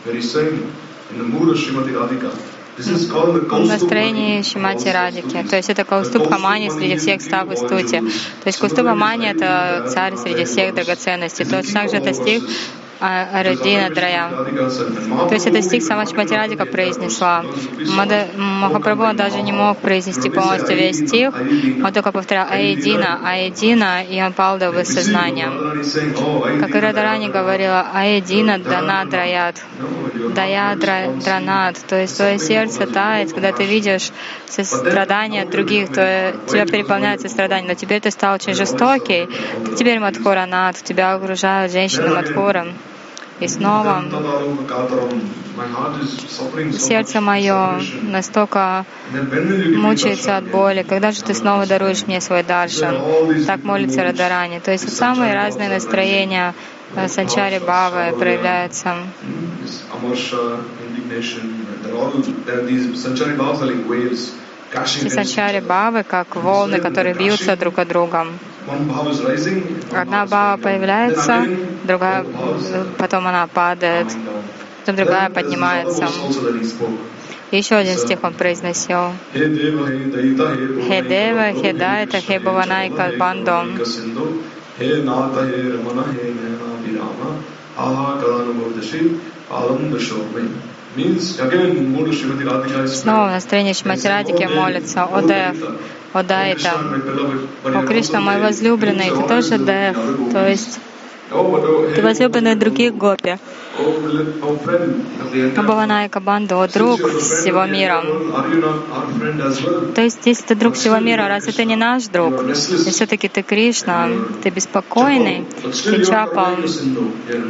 В 0.04 0.83
настроении 3.66 4.42
Шимати 4.42 4.88
Радики. 4.88 5.42
То 5.48 5.56
есть 5.56 5.70
это 5.70 5.84
Каустубха 5.84 6.38
Мани 6.38 6.70
среди 6.70 6.96
всех 6.96 7.22
став 7.22 7.52
и 7.52 7.56
стути. 7.56 8.00
То 8.42 8.46
есть 8.46 8.58
Каустубха 8.58 8.94
Мани— 8.94 9.26
это 9.28 9.86
царь 9.88 10.16
среди 10.16 10.44
всех 10.44 10.74
драгоценностей. 10.74 11.44
Точно 11.44 11.80
так 11.80 11.90
же 11.90 11.96
это 11.96 12.14
стих 12.14 12.42
Арадина 13.00 13.90
Драя. 13.90 14.30
То 15.28 15.34
есть 15.34 15.46
это 15.46 15.62
стих 15.62 15.82
сама 15.82 16.06
Шматирадика 16.06 16.66
произнесла. 16.66 17.44
Махапрабху 18.36 19.16
даже 19.16 19.42
не 19.42 19.52
мог 19.52 19.78
произнести 19.78 20.30
полностью 20.30 20.76
весь 20.76 21.06
стих, 21.06 21.34
он 21.34 21.92
только 21.92 22.12
повторял 22.12 22.46
Аедина, 22.50 23.20
Аедина, 23.24 24.02
и 24.04 24.20
он 24.22 24.32
пал 24.32 24.58
до 24.58 24.70
высознания. 24.70 25.50
Как 26.60 26.74
и 26.74 26.80
Радарани 26.80 27.28
говорила, 27.28 27.86
Аедина 27.94 28.58
Дана 28.58 29.04
Драят, 29.04 29.62
Дая 30.34 30.76
Дранат, 30.76 31.76
то 31.86 32.00
есть 32.00 32.16
твое 32.16 32.38
сердце 32.38 32.86
тает, 32.86 33.32
когда 33.32 33.52
ты 33.52 33.64
видишь 33.64 34.10
сострадание 34.48 35.44
других, 35.44 35.88
то 35.92 36.34
тебя 36.48 36.66
переполняет 36.66 37.20
сострадание, 37.20 37.68
но 37.68 37.74
теперь 37.74 38.00
ты 38.00 38.10
стал 38.10 38.34
очень 38.34 38.54
жестокий, 38.54 39.28
ты 39.64 39.76
теперь 39.76 39.98
Мадхуранат, 39.98 40.76
тебя 40.82 41.14
окружают 41.14 41.72
женщины 41.72 42.08
Мадхуром. 42.08 42.68
И 43.40 43.48
снова 43.48 44.04
сердце 46.78 47.20
мое 47.20 47.80
настолько 48.02 48.84
мучается 49.76 50.36
от 50.36 50.44
боли. 50.44 50.84
Когда 50.88 51.10
же 51.10 51.22
ты 51.22 51.34
снова 51.34 51.66
даруешь 51.66 52.06
мне 52.06 52.20
свой 52.20 52.42
даршан? 52.42 52.96
Так 53.46 53.64
молится 53.64 54.04
Радарани. 54.04 54.60
То 54.60 54.70
есть 54.70 54.96
самые 54.96 55.34
разные 55.34 55.68
настроения 55.68 56.54
э, 56.94 57.08
санчари 57.08 57.58
Бавы 57.58 58.16
проявляются. 58.16 58.94
Эти 64.72 65.08
санчари 65.08 65.60
Бавы, 65.60 66.02
как 66.02 66.36
волны, 66.36 66.80
которые 66.80 67.14
бьются 67.14 67.56
друг 67.56 67.78
от 67.78 67.88
друга. 67.88 68.26
Одна 69.92 70.26
бава 70.26 70.56
появляется, 70.56 71.46
другая, 71.84 72.24
потом 72.98 73.26
она 73.26 73.46
падает, 73.46 74.06
потом 74.80 74.96
другая 74.96 75.28
поднимается. 75.30 76.08
еще 77.50 77.76
один 77.76 77.98
стих 77.98 78.18
он 78.22 78.32
произносил. 78.34 79.12
Хе 79.32 79.48
Дева, 79.48 79.86
Хе 81.52 81.72
Дайта, 81.72 82.20
Хе 82.20 82.38
Баванайка 82.38 83.12
Бандо. 83.18 83.64
Хе 84.78 84.96
Ната, 85.02 85.46
Хе 85.46 85.72
Рамана, 85.72 86.04
Хе 86.12 86.32
Нена 86.32 86.68
Вирама, 86.84 87.36
Аха 87.76 88.20
Каланубавдаши, 88.20 89.18
Алам 89.50 89.90
Дашовмай. 89.90 90.48
Снова 92.86 93.28
в 93.28 93.32
настроении 93.32 93.72
Шмати 93.72 94.06
Радики 94.06 94.44
молится, 94.44 95.08
о 96.14 96.22
Дев, 96.22 96.64
о 97.64 97.78
о 97.78 97.86
Кришна, 97.86 98.20
мой 98.20 98.40
возлюбленный, 98.40 99.10
ты 99.10 99.22
тоже 99.28 99.58
Дев, 99.58 99.96
то 100.32 100.48
есть 100.48 100.80
ты 101.28 102.02
возлюбленный 102.02 102.54
других 102.54 102.94
гопи. 102.94 103.38
Абхаванайка 105.56 106.20
Банду, 106.20 106.60
о 106.60 106.68
друг 106.68 107.00
всего 107.00 107.64
мира. 107.64 108.02
То 109.94 110.02
есть, 110.02 110.26
если 110.26 110.44
ты 110.46 110.54
друг 110.54 110.74
всего 110.74 110.98
мира, 110.98 111.26
разве 111.26 111.52
ты 111.52 111.64
не 111.64 111.74
наш 111.74 112.04
друг? 112.06 112.42
И 112.50 112.90
все-таки 112.90 113.28
ты 113.28 113.42
Кришна, 113.42 114.08
ты 114.42 114.50
беспокойный, 114.50 115.44
ты 115.62 116.04
чапал. 116.04 116.52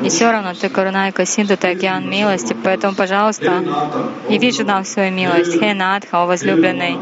И 0.03 0.09
все 0.09 0.31
равно 0.31 0.55
ты 0.55 0.71
Карунайка 0.71 1.27
Синду, 1.27 1.57
ты 1.59 1.69
океан 1.69 2.09
милости. 2.09 2.57
Поэтому, 2.65 2.95
пожалуйста, 2.95 3.63
яви 4.31 4.51
же 4.51 4.65
нам 4.65 4.85
свою 4.85 5.13
милость. 5.13 5.59
Хе 5.59 5.75
Надха, 5.75 6.23
о 6.23 6.27
возлюбленный, 6.27 6.97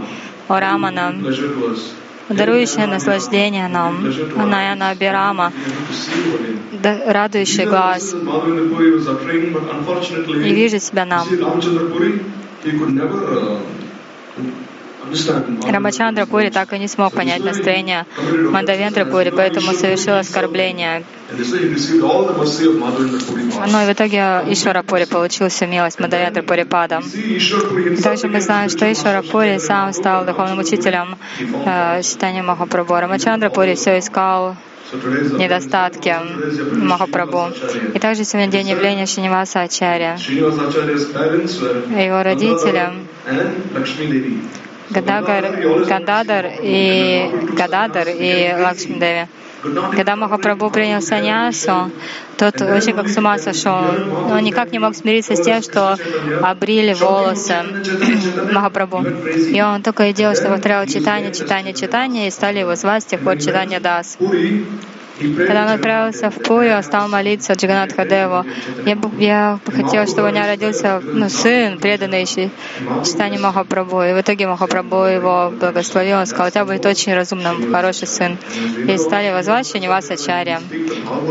о 0.49 0.61
дарующая 2.29 2.87
наслаждение 2.87 3.69
нам, 3.69 4.07
Анаяна 4.37 4.91
Абирама, 4.91 5.53
радующий 7.07 7.67
глаз. 7.67 8.15
И 10.45 10.55
вижу 10.55 10.79
себя 10.79 11.05
нам. 11.05 11.27
Рамачандра 15.69 16.27
Пури 16.27 16.51
так 16.51 16.73
и 16.73 16.79
не 16.79 16.88
смог 16.88 17.12
понять 17.12 17.45
настроение 17.45 18.07
Мандавендра 18.51 19.05
Пури, 19.05 19.31
поэтому 19.31 19.73
совершил 19.73 20.17
оскорбление. 20.17 21.05
Но 23.71 23.87
в 23.87 23.93
итоге 23.93 24.43
Ишвара 24.53 24.83
Пури 24.83 25.05
получил 25.05 25.49
всю 25.49 25.67
милость 25.67 25.99
Мандавендра 25.99 26.43
Пури 26.43 26.65
Пада. 26.65 27.01
Также 28.03 28.29
мы 28.29 28.41
знаем, 28.41 28.69
что 28.69 28.91
Ишвара 28.93 29.23
Пури 29.23 29.59
сам 29.59 29.93
стал 29.93 30.25
духовным 30.25 30.59
учителем 30.59 31.17
э, 31.41 32.03
читания 32.03 32.43
Махапрабху. 32.43 32.95
Рамачандра 32.95 33.51
Пури 33.51 33.75
все 33.75 33.99
искал 33.99 34.57
недостатки 34.93 36.15
Махапрабху. 36.77 37.53
И 37.95 37.99
также 37.99 38.25
сегодня 38.25 38.51
день 38.51 38.69
явления 38.69 39.07
Шиниваса 39.07 39.62
Ачарья. 39.62 40.17
Его 41.99 42.23
родители 42.23 42.91
Гадагар, 44.90 45.87
Гададар 45.87 46.47
и 46.61 47.31
Гададар 47.53 48.09
и 48.09 48.55
Лакшмидеви. 48.59 49.29
Когда 49.95 50.16
Махапрабху 50.16 50.71
принял 50.71 51.01
саньясу, 51.01 51.92
тот 52.37 52.61
вообще 52.61 52.92
как 52.92 53.09
с 53.09 53.16
ума 53.16 53.38
сошел. 53.38 53.85
Он 54.31 54.42
никак 54.42 54.73
не 54.73 54.81
мог 54.81 54.97
смириться 54.97 55.37
с 55.37 55.40
тем, 55.40 55.62
что 55.62 55.97
обрили 56.42 56.95
волосы 56.95 57.62
Махапрабху. 58.53 59.05
И 59.55 59.62
он 59.62 59.83
только 59.83 60.09
и 60.09 60.12
делал, 60.12 60.35
что 60.35 60.49
повторял 60.49 60.85
читание, 60.87 61.33
читание, 61.33 61.75
читание, 61.75 62.27
и 62.27 62.31
стали 62.33 62.59
его 62.59 62.75
звать 62.75 63.05
с 63.05 63.07
тех 63.07 63.21
пор 63.21 63.38
читание 63.38 63.79
Дас. 63.79 64.18
Когда 65.18 65.64
он 65.64 65.68
отправился 65.68 66.31
в 66.31 66.38
Пурю, 66.42 66.77
он 66.77 66.83
стал 66.83 67.09
молиться 67.09 67.53
Джаганатха 67.53 68.05
Деву. 68.05 68.44
Я, 68.87 68.98
я 69.18 69.59
бы 69.64 70.07
чтобы 70.07 70.29
у 70.29 70.31
меня 70.31 70.46
родился 70.46 71.01
ну, 71.03 71.29
сын, 71.29 71.79
преданный 71.79 72.27
читанию 72.27 73.40
Махапрабху. 73.40 74.03
И 74.03 74.12
в 74.14 74.20
итоге 74.20 74.46
Махапрабху 74.46 75.05
его 75.05 75.53
благословил. 75.59 76.18
Он 76.18 76.27
сказал, 76.27 76.48
у 76.48 76.51
тебя 76.51 76.64
будет 76.64 76.87
очень 76.87 77.14
разумным, 77.14 77.72
хороший 77.72 78.09
сын. 78.09 78.38
И 78.88 78.96
стали 78.96 79.27
его 79.27 79.42
звать 79.42 79.70
Шиниваса 79.70 80.16
Чаря. 80.16 80.61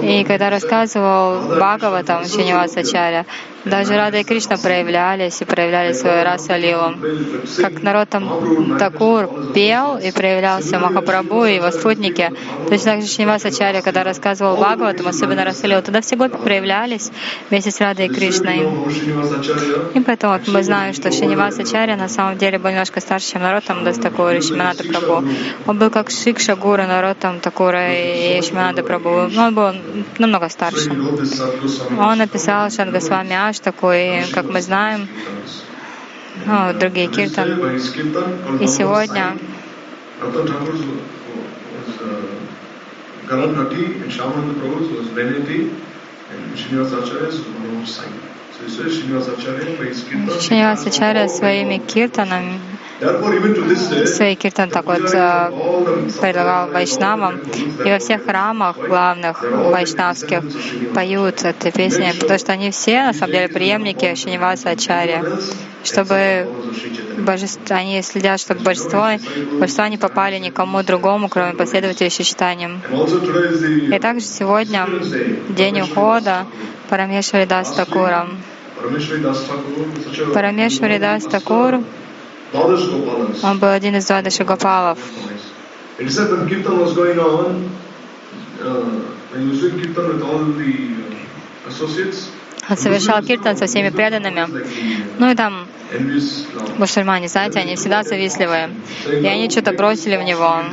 И 0.03 0.23
когда 0.23 0.49
рассказывал 0.49 1.55
Бхагаватам 1.55 2.25
Шиниваса 2.25 2.83
Чаря, 2.83 3.25
даже 3.65 3.95
Рада 3.95 4.17
и 4.17 4.23
Кришна 4.23 4.57
проявлялись 4.57 5.41
и 5.41 5.45
проявляли 5.45 5.93
свою 5.93 6.23
расу 6.23 6.53
Лилу. 6.53 6.95
Как 7.57 7.83
народ 7.83 8.09
там 8.09 8.77
Такур 8.77 9.29
пел 9.53 9.97
и 9.97 10.11
проявлялся 10.11 10.79
Махапрабху 10.79 11.45
и 11.45 11.55
его 11.55 11.71
спутники, 11.71 12.31
точно 12.69 12.93
так 12.93 13.01
же 13.01 13.07
Шиниваса 13.07 13.51
Чаря, 13.51 13.81
когда 13.81 14.03
рассказывал 14.03 14.57
Бхагаватам, 14.57 15.07
особенно 15.07 15.45
Расалилу, 15.45 15.81
тогда 15.81 16.01
все 16.01 16.15
гопи 16.15 16.37
проявлялись 16.37 17.11
вместе 17.49 17.71
с 17.71 17.79
Радой 17.79 18.07
и 18.07 18.09
Кришной. 18.09 18.67
И 19.93 19.99
поэтому 19.99 20.33
вот 20.33 20.47
мы 20.47 20.63
знаем, 20.63 20.93
что 20.93 21.11
Шиниваса 21.11 21.63
Чаря 21.63 21.95
на 21.95 22.09
самом 22.09 22.37
деле 22.37 22.57
был 22.57 22.69
немножко 22.69 22.99
старше, 22.99 23.33
чем 23.33 23.41
народ 23.41 23.63
там 23.65 23.83
Дастакур 23.83 24.31
и 24.31 24.41
Шиманата 24.41 24.83
Прабху. 24.83 25.23
Он 25.67 25.77
был 25.77 25.89
как 25.89 26.09
Шикша 26.09 26.55
Гуру, 26.55 26.83
народ 26.83 27.19
там 27.19 27.39
Такура 27.39 27.93
и 27.93 28.41
Шиманата 28.41 28.83
Прабху. 28.83 29.29
Но 29.31 29.47
он 29.47 29.55
был 29.55 29.71
намного 30.17 30.49
старше. 30.49 30.89
Он 31.99 32.17
написал 32.17 32.69
Шангасвами 32.69 33.35
Аш 33.51 33.59
такой, 33.59 34.23
как 34.31 34.45
мы 34.45 34.61
знаем, 34.61 35.09
ну, 36.45 36.71
другие 36.73 37.07
киртан. 37.07 37.49
И 38.61 38.67
сегодня 38.67 39.35
Шинивасачаря 50.39 51.27
своими 51.27 51.77
киртанами 51.79 52.57
Свой 53.01 54.35
киртан 54.35 54.69
так 54.69 54.85
вот 54.85 55.11
э, 55.11 55.51
предлагал 56.21 56.69
вайшнавам. 56.69 57.39
И 57.83 57.89
во 57.89 57.97
всех 57.97 58.25
храмах 58.25 58.77
главных 58.77 59.41
вайшнавских 59.41 60.43
поют 60.93 61.43
эти 61.43 61.71
песни, 61.75 62.13
потому 62.19 62.37
что 62.37 62.51
они 62.51 62.69
все, 62.69 63.05
на 63.05 63.13
самом 63.13 63.33
деле, 63.33 63.47
преемники 63.47 64.13
Шиниваса 64.13 64.69
Ачарья, 64.69 65.25
чтобы 65.83 66.47
божество, 67.17 67.75
они 67.75 68.03
следят, 68.03 68.39
чтобы 68.39 68.61
божество, 68.61 69.07
божества 69.59 69.89
не 69.89 69.97
попали 69.97 70.37
никому 70.37 70.83
другому, 70.83 71.27
кроме 71.27 71.53
последователей 71.53 72.11
Шичтанием. 72.11 72.81
И 73.91 73.99
также 73.99 74.27
сегодня 74.27 74.87
день 75.49 75.81
ухода 75.81 76.45
Парамешвари 76.87 77.45
Дас 77.45 77.71
Такура. 77.71 78.27
Парамешвари 80.33 80.99
Дас 80.99 81.23
Такур 81.25 81.81
он 82.53 83.59
был 83.59 83.69
один 83.69 83.95
из 83.95 84.05
Двадаши 84.05 84.43
Гопалов. 84.43 84.99
Он 92.69 92.77
совершал 92.77 93.23
киртан 93.23 93.57
со 93.57 93.65
всеми 93.65 93.89
преданными. 93.89 94.47
Ну 95.17 95.31
и 95.31 95.35
там 95.35 95.67
мусульмане, 96.77 97.27
знаете, 97.27 97.59
они 97.59 97.75
всегда 97.75 98.03
завистливые. 98.03 98.69
И 99.07 99.25
они 99.25 99.49
что-то 99.49 99.73
бросили 99.73 100.17
в 100.17 100.23
него 100.23 100.63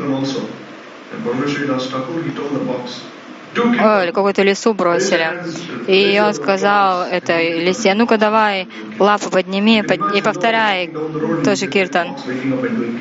или 3.59 4.11
какую-то 4.11 4.43
лесу 4.43 4.75
бросили. 4.75 5.29
И 5.87 6.21
он 6.21 6.35
сказал 6.35 7.03
этой 7.03 7.65
лисе, 7.65 7.95
ну-ка 7.95 8.19
давай 8.19 8.69
лапу 8.99 9.31
подними 9.31 9.85
и 10.15 10.23
повторяй 10.23 10.91
тоже 11.45 11.67
киртан. 11.67 12.17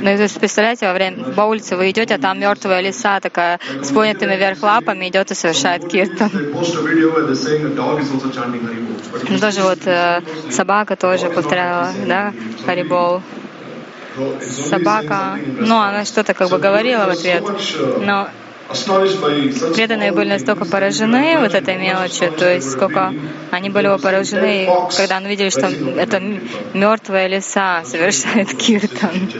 Ну 0.01 0.09
и 0.09 0.27
представляете, 0.39 0.87
во 0.87 0.93
время 0.93 1.23
по 1.35 1.41
улице 1.41 1.75
вы 1.75 1.89
идете, 1.91 2.15
а 2.15 2.17
там 2.17 2.39
мертвая 2.39 2.81
лиса 2.81 3.19
такая 3.19 3.59
с 3.81 3.91
поднятыми 3.91 4.35
вверх 4.35 4.61
лапами 4.63 5.07
идет 5.09 5.31
и 5.31 5.35
совершает 5.35 5.87
киртан. 5.87 6.31
Ну 9.29 9.39
тоже 9.39 9.61
вот 9.61 9.79
э, 9.85 10.21
собака 10.51 10.95
тоже 10.95 11.29
повторяла, 11.29 11.89
да, 12.05 12.33
Харибол 12.65 13.21
собака, 14.41 15.37
ну, 15.59 15.79
она 15.79 16.05
что-то 16.05 16.33
как 16.33 16.49
бы 16.49 16.57
говорила 16.57 17.05
в 17.05 17.09
ответ, 17.09 17.43
но 17.99 18.29
Преданные 18.67 20.12
были 20.12 20.30
настолько 20.30 20.65
поражены 20.65 21.38
вот 21.39 21.53
этой 21.53 21.77
мелочью, 21.77 22.32
то 22.32 22.53
есть 22.53 22.71
сколько 22.71 23.13
они 23.49 23.69
были 23.69 23.97
поражены, 23.97 24.67
когда 24.95 25.17
они 25.17 25.27
увидели, 25.27 25.49
что 25.49 25.67
это 25.67 26.19
мертвая 26.73 27.27
лиса 27.27 27.84
совершает 27.86 28.53
киртан. 28.53 29.32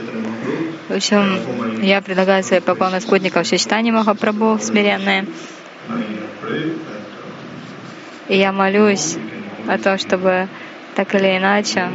В 0.88 0.94
общем, 0.94 1.82
я 1.82 2.00
предлагаю 2.00 2.42
свои 2.42 2.60
поклоны 2.60 3.00
спутникам 3.00 3.44
Шичтани 3.44 3.90
Махапрабху 3.90 4.58
смиренные. 4.62 5.26
И 8.28 8.38
я 8.38 8.52
молюсь 8.52 9.16
о 9.66 9.76
том, 9.78 9.98
чтобы 9.98 10.48
так 10.94 11.14
или 11.14 11.36
иначе 11.36 11.90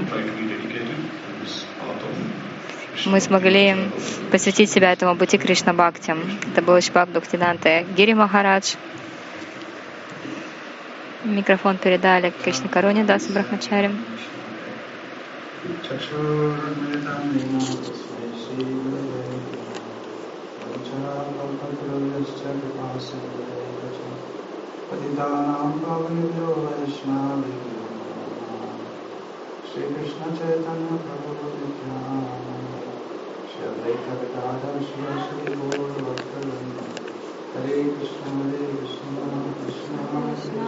мы 3.06 3.20
смогли 3.20 3.76
посвятить 4.32 4.72
себя 4.72 4.92
этому 4.92 5.16
пути 5.16 5.38
Кришна 5.38 5.74
Бхакти. 5.74 6.16
Это 6.52 6.62
был 6.62 6.80
Шбак 6.82 7.12
Дуктиданте 7.12 7.86
Гири 7.96 8.14
Махарадж. 8.14 8.76
Микрофон 11.24 11.78
передали 11.78 12.34
Кришне 12.44 12.70
Каруне 12.70 13.04
हरे 37.56 37.84
कृष्ण 37.84 38.32
हरे 38.38 38.68
कृष्ण 38.68 39.16
कृष्ण 39.58 39.98
कृष्ण 40.14 40.64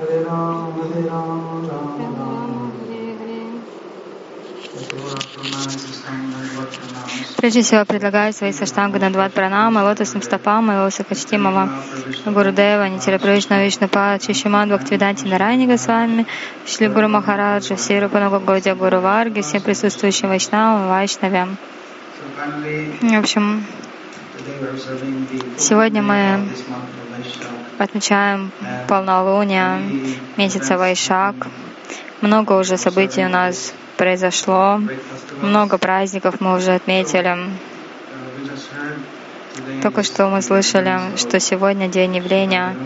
हरे 0.00 0.18
राम 0.22 0.80
हरे 0.80 1.02
राम 1.02 1.66
राम 1.66 2.14
राम 2.18 2.52
हरे 2.80 2.97
Прежде 7.36 7.62
всего 7.62 7.84
предлагаю 7.84 8.32
свои 8.32 8.52
саштанга 8.52 8.98
Нандват 8.98 9.32
Пранама, 9.32 9.80
лотосным 9.80 10.22
стопам 10.22 10.66
моего 10.66 10.84
высокочтимого 10.84 11.70
Гурудева, 12.26 12.88
Нитира 12.88 13.18
Правишна 13.18 13.64
Вишну 13.64 13.88
Пачи, 13.88 14.32
Шиман 14.34 14.68
Бхактивиданти 14.68 15.24
Нарайнига 15.24 15.78
с 15.78 15.86
вами, 15.86 16.26
Шли 16.66 16.88
Гуру 16.88 17.08
Махараджа, 17.08 17.76
все 17.76 18.00
Рупанага 18.00 18.40
Годя 18.40 18.74
Гуру 18.74 19.00
Варги, 19.00 19.40
всем 19.40 19.62
присутствующим 19.62 20.28
Вайшнавам 20.28 20.88
Вайшнавям. 20.88 21.56
В 23.00 23.18
общем, 23.18 23.64
сегодня 25.56 26.02
мы 26.02 26.48
отмечаем 27.78 28.50
полнолуние 28.88 29.80
месяца 30.36 30.76
Вайшак. 30.76 31.34
Много 32.20 32.54
уже 32.54 32.76
событий 32.76 33.24
у 33.24 33.28
нас 33.28 33.72
произошло. 33.98 34.80
Много 35.42 35.76
праздников 35.76 36.40
мы 36.40 36.56
уже 36.56 36.72
отметили. 36.74 37.36
Только 39.82 40.02
что 40.04 40.28
мы 40.28 40.40
слышали, 40.40 41.16
что 41.16 41.40
сегодня 41.40 41.88
день 41.88 42.16
явления 42.16 42.76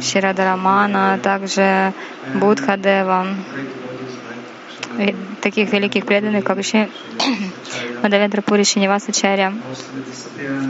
Ширадарамана, 0.00 1.18
также 1.22 1.92
Будхадева, 2.34 3.26
таких 5.40 5.72
великих 5.72 6.04
преданных, 6.04 6.44
как 6.44 6.62
Ши 6.62 6.88
Мадавендра 8.02 8.42
Пури 8.42 8.64
Шиниваса 8.64 9.12
Чаря, 9.12 9.54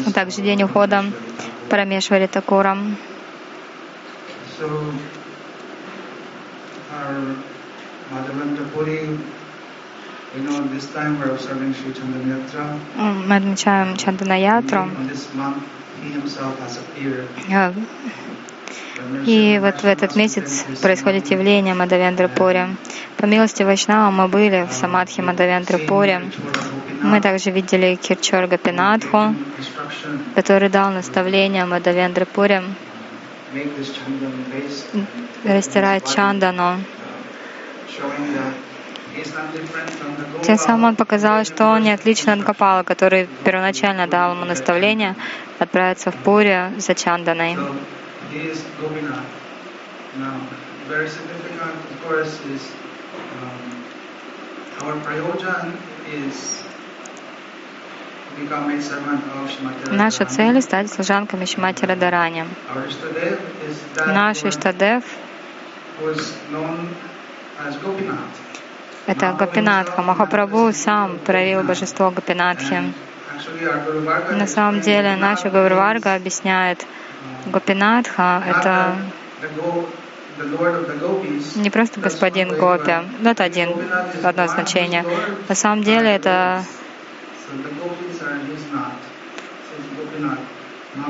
а 0.06 0.12
также 0.12 0.42
день 0.42 0.62
ухода 0.62 1.04
Парамешвари 1.68 2.26
Такура. 2.28 2.78
Puri 8.74 9.18
мы 13.26 13.36
отмечаем 13.36 13.96
Чандана-ятру. 13.96 14.88
И 19.26 19.58
вот 19.60 19.80
в 19.80 19.84
этот 19.84 20.16
месяц 20.16 20.64
происходит 20.82 21.30
явление 21.30 21.74
Мадавендрапури. 21.74 22.76
По 23.16 23.26
милости 23.26 23.62
Вайшнава 23.62 24.10
мы 24.10 24.28
были 24.28 24.66
в 24.68 24.72
Самадхи 24.72 25.20
Мадавендрапури. 25.20 26.30
Мы 27.02 27.20
также 27.20 27.50
видели 27.50 27.94
Кирчор 27.94 28.46
Гапинатху, 28.48 29.34
который 30.34 30.68
дал 30.68 30.90
наставление 30.90 31.64
Мадавендрапури 31.64 32.62
растирать 35.44 36.14
чандану, 36.14 36.78
тем 40.42 40.58
самым 40.58 40.84
он 40.84 40.96
показал, 40.96 41.44
что 41.44 41.66
он 41.66 41.82
не 41.82 41.92
отличен 41.92 42.30
от 42.30 42.40
Гопала, 42.40 42.82
который 42.82 43.28
первоначально 43.44 44.06
дал 44.06 44.32
ему 44.34 44.44
наставление 44.44 45.14
отправиться 45.58 46.10
в 46.10 46.16
Пури 46.16 46.72
за 46.78 46.94
Чанданой. 46.94 47.56
Наша 59.90 60.24
цель— 60.26 60.62
стать 60.62 60.90
служанками 60.92 61.44
Шимати 61.44 61.84
Радарани. 61.84 62.44
Наш 64.06 64.44
Иштадев 64.44 65.04
это 69.08 69.32
Гапинатха. 69.32 70.02
Махапрабху 70.02 70.72
сам 70.72 71.18
проявил 71.18 71.62
божество 71.62 72.10
Гапинатхи. 72.10 72.92
На 74.32 74.46
самом 74.46 74.80
деле 74.80 75.16
наша 75.16 75.48
Гаварварга 75.48 76.14
объясняет, 76.14 76.86
Гопинатха— 77.46 78.42
это 78.46 78.96
не 81.56 81.70
просто 81.70 82.00
господин 82.00 82.48
Гопи, 82.56 82.96
но 83.20 83.30
это 83.30 83.44
один, 83.44 83.70
одно 84.22 84.46
значение. 84.46 85.04
На 85.48 85.54
самом 85.54 85.82
деле 85.82 86.10
это 86.10 86.62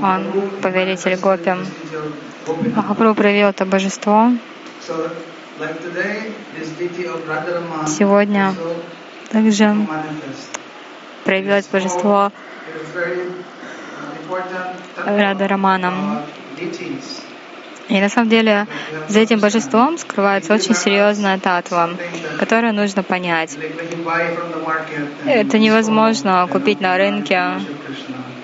он 0.03 0.51
повелитель 0.63 1.17
Гопи. 1.17 1.53
Махапрабху 2.77 3.15
проявил 3.17 3.49
это 3.49 3.67
божество. 3.67 4.31
Сегодня 7.87 8.55
также 9.31 9.77
проявилось 11.25 11.67
божество 11.67 12.33
Рада 15.05 15.49
Романом. 15.49 16.21
И 17.89 18.01
на 18.01 18.09
самом 18.09 18.29
деле 18.29 18.67
за 19.09 19.21
этим 19.21 19.41
божеством 19.41 19.97
скрывается 19.97 20.55
очень 20.55 20.75
серьезная 20.75 21.39
татва, 21.39 21.91
которую 22.39 22.75
нужно 22.75 23.03
понять. 23.03 23.57
Это 25.25 25.59
невозможно 25.59 26.47
купить 26.51 26.81
на 26.81 26.97
рынке 26.99 27.61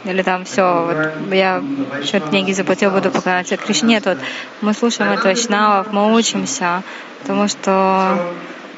или 0.04 0.22
там 0.22 0.44
все, 0.44 0.84
вот 0.84 1.34
я 1.34 1.62
что-то 2.04 2.30
деньги 2.30 2.52
заплатил, 2.52 2.90
буду 2.90 3.10
поклоняться 3.10 3.56
Кришне. 3.56 3.88
Нет, 3.94 4.06
вот 4.06 4.18
мы 4.60 4.74
слушаем 4.74 5.12
от 5.12 5.24
Вайшнавов, 5.24 5.92
мы 5.92 6.14
учимся, 6.14 6.82
потому 7.20 7.48
что 7.48 8.18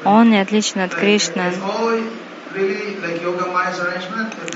он 0.03 0.29
не 0.29 0.39
отличен 0.39 0.81
от 0.81 0.93
Кришны. 0.93 1.53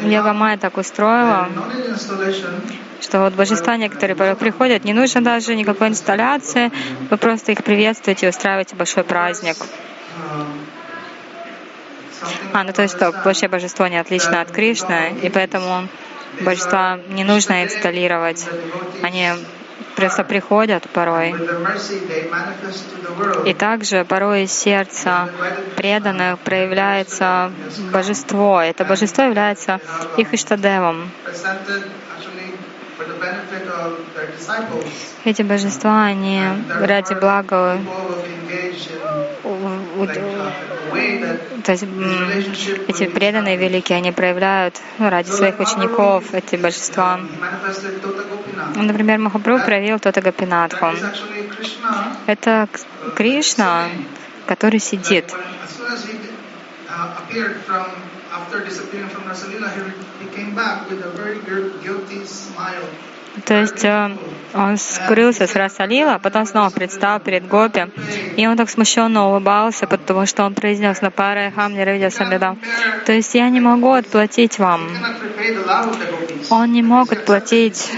Йога 0.01 0.33
Майя 0.33 0.57
так 0.57 0.77
устроила, 0.77 1.49
что 3.01 3.19
вот 3.19 3.33
божества 3.33 3.77
некоторые 3.77 4.35
приходят, 4.35 4.85
не 4.85 4.93
нужно 4.93 5.21
даже 5.21 5.55
никакой 5.55 5.89
инсталляции, 5.89 6.71
вы 7.09 7.17
просто 7.17 7.51
их 7.51 7.63
приветствуете 7.63 8.27
и 8.27 8.29
устраиваете 8.29 8.75
большой 8.75 9.03
праздник. 9.03 9.57
А, 12.53 12.63
ну 12.63 12.71
то 12.73 12.83
есть 12.83 12.95
что, 12.95 13.11
вообще 13.11 13.47
божество 13.47 13.87
не 13.87 13.97
отлично 13.97 14.41
от 14.41 14.51
Кришны, 14.51 15.15
и 15.21 15.29
поэтому 15.29 15.87
божества 16.39 16.99
не 17.09 17.23
нужно 17.23 17.63
инсталлировать. 17.63 18.47
Они 19.03 19.31
просто 19.95 20.23
приходят 20.23 20.83
порой. 20.89 21.35
И 23.45 23.53
также 23.53 24.05
порой 24.05 24.43
из 24.43 24.51
сердца 24.51 25.29
преданных 25.75 26.39
проявляется 26.39 27.51
божество. 27.91 28.61
Это 28.61 28.85
божество 28.85 29.23
является 29.23 29.79
их 30.17 30.33
иштадевом. 30.33 31.11
Эти 35.23 35.41
божества, 35.41 36.05
они 36.05 36.41
ради 36.79 37.13
блага 37.13 37.79
то 41.63 41.71
есть 41.71 41.83
эти 42.87 43.07
преданные 43.07 43.57
великие, 43.57 43.97
они 43.97 44.11
проявляют 44.11 44.79
ну, 44.97 45.09
ради 45.09 45.29
своих 45.29 45.59
учеников 45.59 46.33
эти 46.33 46.55
божества. 46.55 47.19
Например, 48.75 49.19
Махапрабху 49.19 49.65
проявил 49.65 49.99
Тота 49.99 50.21
Гапинатху. 50.21 50.87
Это 52.25 52.67
Кришна, 53.15 53.89
который 54.45 54.79
сидит. 54.79 55.33
То 63.45 63.53
есть 63.53 63.85
э, 63.85 64.17
он 64.53 64.77
скрылся 64.77 65.47
с 65.47 65.55
Расалила, 65.55 66.15
а 66.15 66.19
потом 66.19 66.45
снова 66.45 66.69
предстал 66.69 67.19
перед 67.21 67.47
Гопи, 67.47 67.85
и 68.35 68.45
он 68.45 68.57
так 68.57 68.69
смущенно 68.69 69.29
улыбался, 69.29 69.87
потому 69.87 70.25
что 70.25 70.43
он 70.43 70.53
произнес 70.53 71.01
на 71.01 71.11
паре 71.11 71.51
Хамни 71.55 71.79
Равидя 71.81 72.09
Самедам. 72.09 72.59
То 73.05 73.13
есть 73.13 73.33
я 73.33 73.49
не 73.49 73.61
могу 73.61 73.93
отплатить 73.93 74.59
вам. 74.59 74.89
Он 76.49 76.71
не 76.73 76.83
мог 76.83 77.13
отплатить 77.13 77.89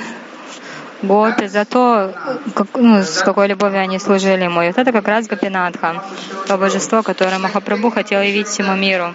Гопи 1.04 1.48
за 1.48 1.66
то, 1.66 2.14
как, 2.56 2.68
ну, 2.76 3.04
с 3.04 3.22
какой 3.24 3.48
любовью 3.48 3.82
они 3.82 4.00
служили 4.00 4.44
ему. 4.44 4.62
И 4.62 4.68
вот 4.68 4.78
это 4.78 4.92
как 4.92 5.08
раз 5.08 5.28
Гопинатха, 5.28 6.02
то 6.48 6.58
божество, 6.58 7.04
которое 7.04 7.40
Махапрабху 7.40 7.92
хотел 7.92 8.22
явить 8.22 8.48
всему 8.48 8.76
миру. 8.76 9.14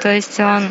То 0.00 0.08
есть 0.08 0.40
он 0.40 0.70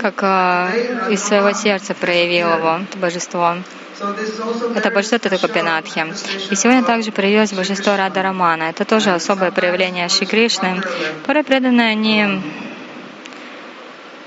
как 0.00 0.14
а, 0.22 0.70
из 1.10 1.22
своего 1.22 1.52
сердца 1.52 1.94
проявил 1.94 2.54
его, 2.56 2.80
это 2.82 2.98
божество. 2.98 3.56
Это 4.74 4.90
божество 4.90 5.18
Татукапинатхи. 5.18 6.06
И 6.50 6.56
сегодня 6.56 6.82
также 6.82 7.12
проявилось 7.12 7.52
божество 7.52 7.96
Рада 7.96 8.22
Рамана. 8.22 8.64
Это 8.64 8.84
тоже 8.84 9.10
особое 9.10 9.52
проявление 9.52 10.08
Шри 10.08 10.26
Кришны. 10.26 10.82
Порой 11.26 11.44
преданные, 11.44 11.90
они 11.90 12.40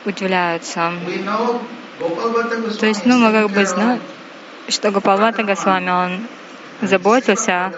удивляются. 0.05 0.93
То 1.99 2.85
есть, 2.85 3.05
ну, 3.05 3.17
мы 3.17 3.31
как 3.31 3.51
бы 3.51 3.65
знаем, 3.65 4.01
что 4.67 4.91
Гопалвата 4.91 5.43
Госвами, 5.43 5.89
он 5.89 6.27
заботился 6.81 7.71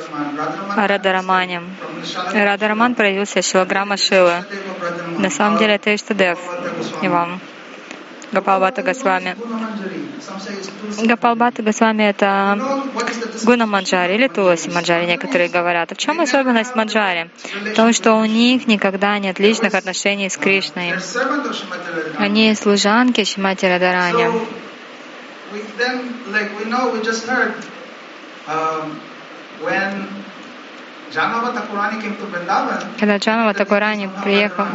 о 0.76 0.88
Радарамане. 0.88 1.62
Радараман 2.34 2.96
проявился 2.96 3.42
Шилаграма 3.42 3.98
Шилы. 3.98 4.44
На 5.20 5.30
самом 5.30 5.58
деле 5.60 5.76
это 5.76 5.94
Иштадев 5.94 6.40
и 7.02 7.08
вам. 7.08 7.40
Гапалбата 8.32 8.82
Госвами. 8.82 9.36
Гапалбата 11.04 11.62
Госвами— 11.62 12.04
это 12.10 12.60
Гуна 13.44 13.66
Маджари 13.66 14.16
или 14.16 14.28
Туласи 14.28 14.70
Маджари, 14.70 15.06
некоторые 15.06 15.50
говорят. 15.50 15.92
А 15.92 15.96
в 15.96 15.98
чем 15.98 16.20
особенность 16.22 16.76
Маджари? 16.76 17.30
В 17.72 17.76
том, 17.76 17.94
что 17.94 18.14
у 18.14 18.26
них 18.26 18.68
никогда 18.68 19.18
нет 19.20 19.40
личных 19.40 19.74
отношений 19.74 20.30
с 20.30 20.38
Кришной. 20.38 20.94
Они 22.18 22.54
служанки 22.56 23.24
Шимати 23.24 23.66
Радарани. 23.66 24.28
Когда 33.00 33.18
Джанава 33.18 33.54
Такурани 33.54 34.10
приехал 34.24 34.66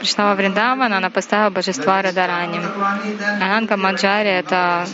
Кришнава 0.00 0.34
Вриндавана, 0.34 0.96
она 0.96 1.10
поставила 1.10 1.50
божества 1.50 2.00
Радарани. 2.00 2.58
Ананга 3.38 3.76
Маджари— 3.76 4.30
это 4.40 4.86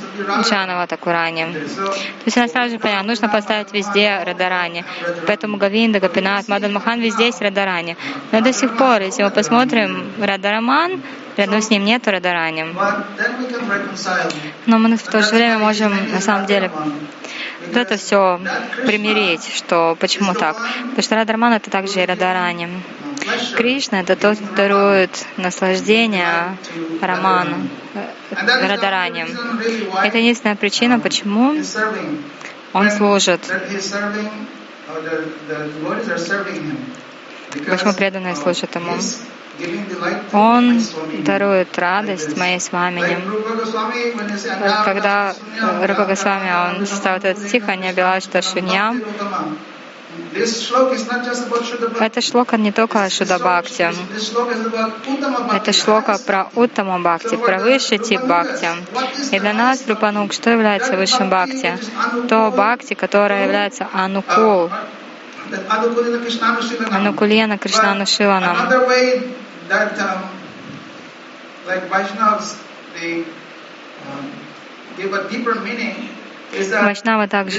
Джанава 0.42 0.88
Такурани. 0.88 1.46
То 1.46 2.26
есть 2.26 2.36
она 2.36 2.48
сразу 2.48 2.72
же 2.72 2.78
поняла, 2.80 3.04
нужно 3.04 3.28
поставить 3.28 3.72
везде 3.72 4.20
Радарани. 4.26 4.84
Поэтому 5.28 5.58
Гавинда, 5.58 6.00
Гапинат, 6.00 6.48
Мадан 6.48 6.72
Махан 6.72 7.00
везде 7.00 7.26
есть 7.26 7.40
Радарани. 7.40 7.96
Но 8.32 8.40
до 8.40 8.52
сих 8.52 8.76
пор, 8.76 9.00
если 9.02 9.22
мы 9.22 9.30
посмотрим 9.30 10.10
Радараман, 10.20 11.00
рядом 11.36 11.62
с 11.62 11.70
ним 11.70 11.84
нету 11.84 12.10
Радарани. 12.10 12.66
Но 14.66 14.78
мы 14.78 14.96
в 14.96 15.02
то 15.04 15.22
же 15.22 15.34
время 15.36 15.58
можем 15.58 15.92
на 16.10 16.20
самом 16.20 16.46
деле 16.46 16.68
вот 17.64 17.76
это 17.76 17.96
все 17.96 18.40
примирить, 18.84 19.54
что 19.54 19.96
почему 20.00 20.34
так. 20.34 20.56
Потому 20.56 21.02
что 21.02 21.14
Радараман— 21.14 21.52
это 21.54 21.70
также 21.70 22.02
и 22.02 22.06
Радарани. 22.06 22.68
Кришна— 23.56 24.00
это 24.02 24.16
тот, 24.16 24.38
кто 24.38 24.54
дарует 24.54 25.10
наслаждение 25.36 26.56
Роману, 27.00 27.68
э, 27.94 28.68
Радарани. 28.68 29.26
Это 30.04 30.18
единственная 30.18 30.56
причина, 30.56 30.98
почему 30.98 31.54
он 32.72 32.90
служит. 32.90 33.40
Почему 37.68 37.94
преданные 37.94 38.36
служат 38.36 38.74
ему? 38.74 38.96
Он 40.32 40.82
дарует 41.24 41.78
радость 41.78 42.36
моей 42.36 42.60
с 42.60 42.70
вами. 42.72 43.02
Когда 44.84 45.34
Рупа 45.82 46.04
Госвами, 46.04 46.78
он 46.78 46.86
составил 46.86 47.18
этот 47.18 47.38
стих, 47.38 47.68
они 47.68 47.88
объявляют, 47.88 48.24
что 48.24 48.42
Шуньям 48.42 49.02
это 52.00 52.20
шлока 52.20 52.56
не 52.56 52.72
только 52.72 53.04
о 53.04 53.10
Шудабхакти. 53.10 53.88
Это 55.54 55.72
шлока 55.72 56.18
про 56.18 56.48
Уттама 56.54 56.98
Бхакти, 56.98 57.36
про 57.36 57.58
высший 57.58 57.98
тип 57.98 58.22
Бхакти. 58.22 58.68
И 59.32 59.40
для 59.40 59.52
нас, 59.52 59.86
Рупанук, 59.86 60.32
что 60.32 60.50
является 60.50 60.96
высшим 60.96 61.28
Бхакти? 61.28 61.78
То 62.28 62.50
Бхакти, 62.50 62.94
которое 62.94 63.44
является 63.44 63.88
Анукул, 63.92 64.70
Анукулена 66.90 67.58
Кришнану 67.58 68.06
Шиланам. 68.06 68.56
give 74.96 75.12
a 75.12 75.28
deeper 75.28 75.54
meaning 75.56 76.15
Вайшнава 76.52 77.28
также 77.28 77.58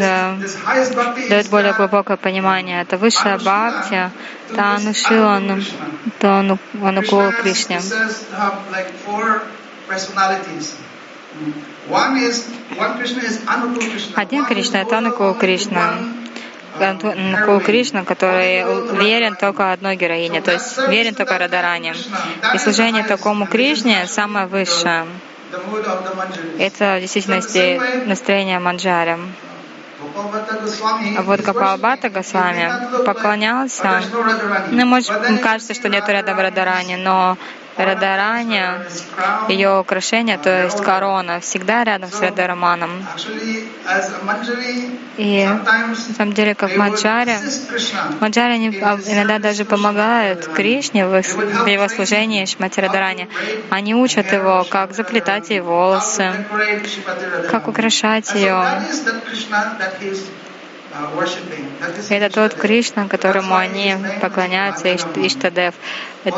дает 1.29 1.49
более 1.49 1.73
глубокое 1.73 2.17
понимание. 2.17 2.81
Это 2.81 2.97
высшая 2.97 3.37
бхакти, 3.37 4.11
это 4.49 4.63
анушилан, 4.75 5.63
это 6.07 6.39
анукула 6.81 7.31
Кришне. 7.31 7.79
Один 14.15 14.45
Кришна— 14.45 14.81
это 14.81 14.97
Анукул 14.97 15.33
Кришна. 15.33 15.93
Анукул 16.79 17.59
Кришна, 17.61 18.03
который 18.03 18.63
верен 18.97 19.35
только 19.35 19.71
одной 19.71 19.95
героине, 19.95 20.41
то 20.41 20.53
есть 20.53 20.77
верен 20.89 21.15
только 21.15 21.37
Радаране. 21.37 21.95
И 22.53 22.57
служение 22.57 23.03
такому 23.03 23.47
Кришне 23.47 24.05
самое 24.07 24.47
высшее. 24.47 25.05
Это 26.59 26.97
в 26.97 26.99
действительности 26.99 27.79
настроение 28.05 28.59
манджари. 28.59 29.17
А 31.17 31.21
вот 31.23 31.41
Гапалбата 31.41 32.09
Госвами 32.09 32.71
поклонялся, 33.03 34.01
ну, 34.71 34.85
может, 34.85 35.11
кажется, 35.41 35.73
что 35.73 35.89
нету 35.89 36.11
рядом 36.11 36.39
Радарани, 36.39 36.95
но 36.95 37.37
Радарани, 37.77 38.61
ее 39.49 39.79
украшение, 39.79 40.37
то 40.37 40.63
есть 40.63 40.81
корона, 40.81 41.39
всегда 41.39 41.83
рядом 41.83 42.11
с 42.11 42.19
Радараманом. 42.21 43.05
И 45.17 45.45
на 45.45 45.95
самом 45.95 46.33
деле, 46.33 46.55
как 46.55 46.75
Маджари, 46.75 47.37
Маджари 48.19 48.53
они 48.53 48.67
иногда 48.69 49.39
даже 49.39 49.65
помогают 49.65 50.47
Кришне 50.47 51.05
в 51.05 51.15
его 51.67 51.87
служении 51.87 52.45
Шмати 52.45 52.79
Радарани. 52.79 53.27
Они 53.69 53.95
учат 53.95 54.31
его, 54.31 54.65
как 54.69 54.93
заплетать 54.93 55.49
ей 55.49 55.61
волосы, 55.61 56.31
как 57.49 57.67
украшать 57.67 58.33
ее. 58.33 58.63
Это 62.09 62.29
тот 62.33 62.53
Кришна, 62.53 63.07
которому 63.07 63.55
они 63.55 63.95
поклоняются, 64.21 64.95
Иштадев. 64.95 65.75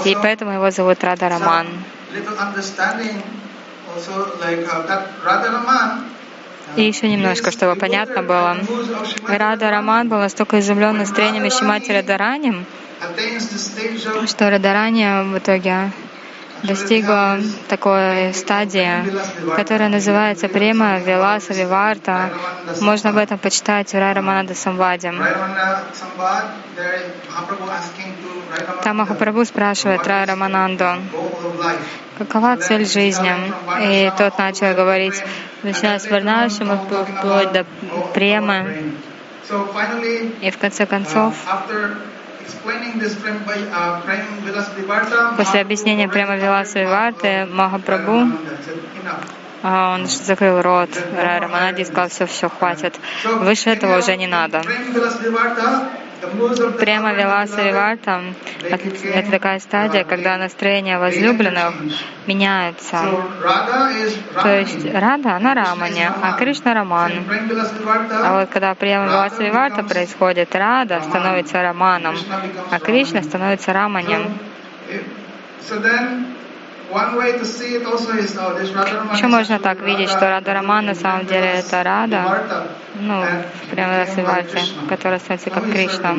И 0.06 0.18
поэтому 0.22 0.52
его 0.52 0.72
зовут 0.72 1.04
Рада 1.04 1.30
Раман. 1.30 1.68
И 6.76 6.84
еще 6.84 7.10
немножко, 7.10 7.52
чтобы 7.52 7.76
понятно 7.80 8.22
было. 8.24 8.58
Рада 9.28 9.72
Раман 9.72 10.08
был 10.10 10.20
настолько 10.20 10.60
изумлен 10.60 10.98
настроением 10.98 11.50
Шимати 11.50 11.92
Радаранем, 11.92 12.66
что 14.28 14.50
Радарани 14.50 15.34
в 15.34 15.38
итоге 15.38 15.92
достигла 16.64 17.40
такой 17.68 18.34
стадии, 18.34 19.04
которая 19.56 19.90
называется 19.90 20.48
према 20.48 21.00
Виласа 21.00 21.54
Виварта. 21.54 22.32
Можно 22.82 23.12
об 23.12 23.18
этом 23.18 23.38
почитать 23.38 23.92
в 23.92 23.94
Райраманада 23.94 24.56
Самваде. 24.56 25.14
Там 28.84 28.98
Махапрабху 28.98 29.46
спрашивает 29.46 30.08
Рай 30.08 30.26
Рамананду, 30.26 30.86
какова 32.18 32.58
цель 32.58 32.86
жизни? 32.86 33.32
И 33.82 34.12
тот 34.18 34.38
начал 34.38 34.74
говорить, 34.74 35.22
начиная 35.64 36.00
с 36.00 36.10
Варнашима 36.10 36.78
вплоть 36.78 37.52
до 37.52 37.66
премы. 38.14 38.94
И 40.42 40.52
в 40.52 40.58
конце 40.58 40.86
концов, 40.86 41.34
После 45.38 45.62
объяснения 45.62 46.08
прямо 46.08 46.36
Виласа 46.36 46.80
Виварты 46.80 47.46
Махапрабху 47.46 48.32
а, 49.62 49.96
он 49.96 50.08
закрыл 50.08 50.62
рот 50.62 50.90
Раманади 51.18 51.82
и 51.82 51.86
сказал, 51.86 52.08
все, 52.08 52.26
все, 52.28 52.50
хватит. 52.50 52.98
Выше 53.26 53.70
этого 53.72 53.98
уже 53.98 54.16
не 54.16 54.28
надо. 54.28 54.62
Прямо 56.80 57.14
Виласа 57.14 57.62
Виварта— 57.62 58.22
это 58.64 59.32
такая 59.32 59.60
стадия, 59.60 60.04
когда 60.04 60.38
настроение 60.38 60.98
возлюбленных 60.98 61.74
меняется. 62.28 62.98
То 64.42 64.60
есть 64.60 64.86
Рада, 64.94 65.36
она 65.36 65.54
Рамани, 65.54 66.10
а 66.22 66.34
Кришна 66.34 66.74
Раман. 66.74 67.12
А 68.24 68.40
вот 68.40 68.50
когда 68.50 68.76
Пряма 68.76 69.06
Виласа 69.06 69.44
Виварта 69.44 69.84
происходит, 69.84 70.54
Рада 70.56 71.02
становится 71.02 71.62
Раманом, 71.62 72.16
а 72.70 72.80
Кришна 72.80 73.24
становится 73.24 73.72
Раманем. 73.72 74.38
Еще 79.14 79.28
можно 79.28 79.60
так 79.60 79.80
видеть, 79.82 80.10
что 80.10 80.22
Рада 80.22 80.54
Раман 80.54 80.86
на 80.88 80.96
самом 80.96 81.26
деле 81.28 81.48
это 81.60 81.84
Рада, 81.84 82.68
ну, 82.96 83.24
прямо 83.72 83.98
Расивати, 84.00 84.60
которая 84.88 85.20
становится 85.20 85.50
как 85.52 85.70
Кришна. 85.72 86.16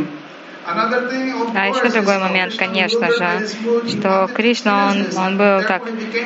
А 1.54 1.66
еще 1.68 1.88
другой 1.90 2.18
момент, 2.18 2.54
конечно 2.56 3.10
же, 3.10 3.48
что 3.88 4.28
Кришна, 4.34 4.90
он, 4.90 5.06
он 5.16 5.36
был 5.36 5.62
так 5.62 5.82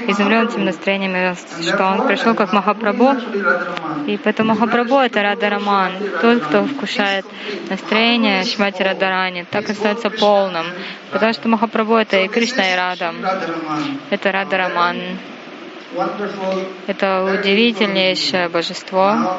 изумлен 0.09 0.49
тем 0.49 0.65
настроением, 0.65 1.37
что 1.63 1.85
он 1.85 2.07
пришел 2.07 2.35
как 2.35 2.53
Махапрабху, 2.53 3.17
и 4.07 4.17
поэтому 4.19 4.55
Махапрабху— 4.55 4.99
это 5.01 5.23
Радараман, 5.23 5.93
тот, 6.21 6.43
кто 6.45 6.65
вкушает 6.65 7.25
настроение 7.71 8.45
Шмати 8.45 8.83
Радарани, 8.83 9.47
так 9.51 9.71
и 9.71 9.75
становится 9.75 10.11
полным, 10.11 10.67
потому 11.11 11.33
что 11.33 11.49
Махапрабху— 11.49 11.95
это 11.97 12.19
и 12.19 12.29
Кришна, 12.29 12.73
и 12.73 12.77
Рада, 12.77 13.15
это 14.11 14.33
Радараман. 14.33 14.97
Это 16.87 17.25
удивительнейшее 17.25 18.49
божество. 18.49 19.39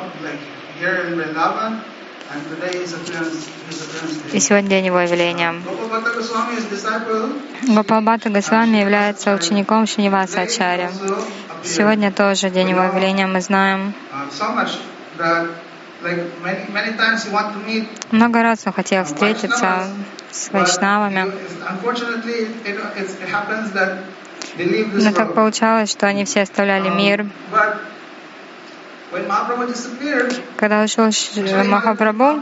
И 4.34 4.40
сегодня 4.40 4.70
день 4.70 4.86
его 4.88 5.00
явления. 5.00 5.56
Гопалбата 7.68 8.30
Госвами 8.30 8.78
является 8.78 9.34
учеником 9.34 9.86
Шиниваса 9.86 10.42
Ачаря. 10.42 10.92
Сегодня 11.64 12.12
тоже 12.12 12.50
день 12.50 12.70
его 12.70 12.84
явления, 12.84 13.28
мы 13.28 13.42
знаем. 13.42 13.94
Много 18.12 18.44
раз 18.44 18.64
он 18.66 18.74
хотел 18.74 19.04
встретиться 19.06 19.88
с 20.32 20.52
вайшнавами. 20.52 21.32
Но 24.94 25.12
так 25.14 25.34
получалось, 25.34 25.92
что 25.92 26.08
они 26.08 26.26
все 26.26 26.42
оставляли 26.42 26.90
мир. 26.90 27.26
Когда 30.58 30.84
ушел 30.84 31.10
Махапрабху, 31.66 32.42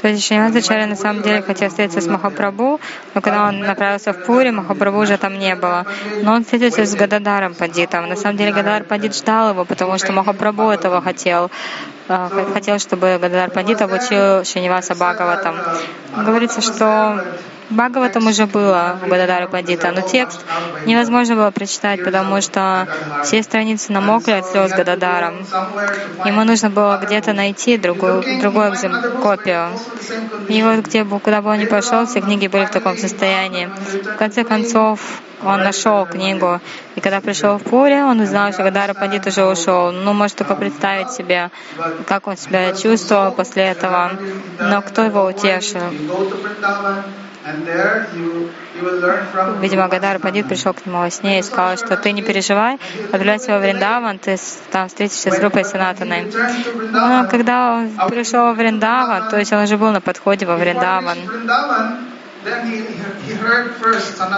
то 0.00 0.08
есть 0.08 0.24
Шримадзачарья 0.24 0.86
на 0.86 0.96
самом 0.96 1.22
деле 1.22 1.42
хотел 1.42 1.68
встретиться 1.68 2.00
с 2.00 2.06
Махапрабху, 2.06 2.80
но 3.14 3.20
когда 3.20 3.48
он 3.48 3.60
направился 3.60 4.12
в 4.12 4.24
Пури, 4.24 4.50
Махапрабху 4.50 5.00
уже 5.00 5.18
там 5.18 5.38
не 5.38 5.56
было. 5.56 5.86
Но 6.22 6.34
он 6.34 6.44
встретился 6.44 6.84
с 6.84 6.94
Гададаром 6.94 7.54
Пандитом. 7.54 8.08
На 8.08 8.16
самом 8.16 8.36
деле 8.36 8.52
Гададар 8.52 8.84
Пандит 8.84 9.16
ждал 9.16 9.50
его, 9.50 9.64
потому 9.64 9.98
что 9.98 10.12
Махапрабху 10.12 10.70
этого 10.70 11.02
хотел. 11.02 11.50
А, 12.08 12.30
хотел, 12.54 12.78
чтобы 12.78 13.18
Гададар 13.20 13.50
Пандит 13.50 13.82
обучил 13.82 14.44
Шиниваса 14.44 14.94
Бхагаватам. 14.94 15.56
Говорится, 16.16 16.60
что 16.62 17.22
Бхагаватам 17.70 18.26
уже 18.26 18.46
было 18.46 18.98
у 19.04 19.08
Гададара 19.08 19.46
Пандита, 19.46 19.92
но 19.92 20.00
текст 20.00 20.40
невозможно 20.86 21.34
было 21.36 21.50
прочитать, 21.50 22.02
потому 22.02 22.40
что 22.40 22.88
все 23.24 23.42
страницы 23.42 23.92
намокли 23.92 24.32
от 24.32 24.46
слез 24.46 24.72
Гададаром. 24.72 25.44
Ему 26.24 26.44
нужно 26.44 26.70
было 26.70 26.98
где-то 27.02 27.34
найти 27.34 27.76
другую, 27.76 28.22
другую 28.40 28.72
копию. 29.22 29.68
И 30.48 30.62
вот 30.62 30.86
где 30.86 31.04
куда 31.04 31.42
бы 31.42 31.50
он 31.50 31.58
ни 31.58 31.66
пошел, 31.66 32.06
все 32.06 32.22
книги 32.22 32.46
были 32.46 32.64
в 32.64 32.70
таком 32.70 32.96
состоянии. 32.96 33.68
В 34.14 34.16
конце 34.16 34.44
концов, 34.44 35.00
он 35.42 35.62
нашел 35.62 36.06
книгу. 36.06 36.60
И 36.96 37.00
когда 37.00 37.20
пришел 37.20 37.58
в 37.58 37.62
Пури, 37.62 38.02
он 38.02 38.20
узнал, 38.20 38.52
что 38.52 38.62
Гадара 38.62 38.94
Пандит 38.94 39.26
уже 39.26 39.44
ушел. 39.44 39.92
Ну, 39.92 40.12
может 40.12 40.36
только 40.36 40.54
представить 40.54 41.10
себе, 41.10 41.50
как 42.06 42.26
он 42.26 42.36
себя 42.36 42.72
чувствовал 42.72 43.32
после 43.32 43.64
этого. 43.64 44.12
Но 44.58 44.82
кто 44.82 45.04
его 45.04 45.24
утешил? 45.24 45.82
Видимо, 49.60 49.88
Гадар 49.88 50.18
Пандит 50.18 50.48
пришел 50.48 50.74
к 50.74 50.84
нему 50.86 50.98
во 50.98 51.10
сне 51.10 51.38
и 51.38 51.42
сказал, 51.42 51.76
что 51.76 51.96
ты 51.96 52.12
не 52.12 52.22
переживай, 52.22 52.78
отправляйся 53.04 53.52
во 53.52 53.58
Вриндаван, 53.58 54.18
ты 54.18 54.36
там 54.70 54.88
встретишься 54.88 55.30
с 55.30 55.38
группой 55.38 55.64
Санатаной. 55.64 56.30
Но 56.92 57.26
когда 57.30 57.74
он 57.74 58.10
пришел 58.10 58.52
в 58.52 58.56
Вриндаван, 58.56 59.28
то 59.30 59.38
есть 59.38 59.52
он 59.52 59.62
уже 59.62 59.76
был 59.76 59.90
на 59.90 60.00
подходе 60.00 60.46
во 60.46 60.56
Вриндаван, 60.56 61.18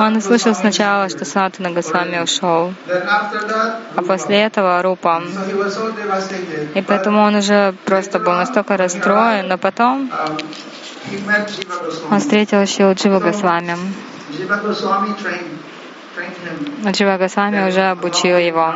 он 0.00 0.16
услышал 0.16 0.54
сначала, 0.54 1.08
что 1.08 1.24
Санатана 1.24 1.70
Госвами 1.70 2.18
ушел, 2.20 2.72
а 3.96 4.02
после 4.02 4.42
этого 4.42 4.82
Рупа. 4.82 5.22
И 6.74 6.82
поэтому 6.82 7.22
он 7.22 7.36
уже 7.36 7.74
просто 7.84 8.18
был 8.18 8.32
настолько 8.32 8.76
расстроен, 8.76 9.48
но 9.48 9.58
потом 9.58 10.10
он 12.10 12.20
встретил 12.20 12.66
Шилу 12.66 12.94
Джива 12.94 13.20
Госвами. 13.20 13.76
Джива 16.86 17.16
Госвами 17.18 17.68
уже 17.68 17.82
обучил 17.90 18.36
его. 18.36 18.74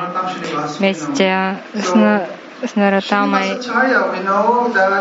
Вместе 0.78 1.58
с, 1.74 1.90
с 2.70 2.76
Наратамой 2.76 3.60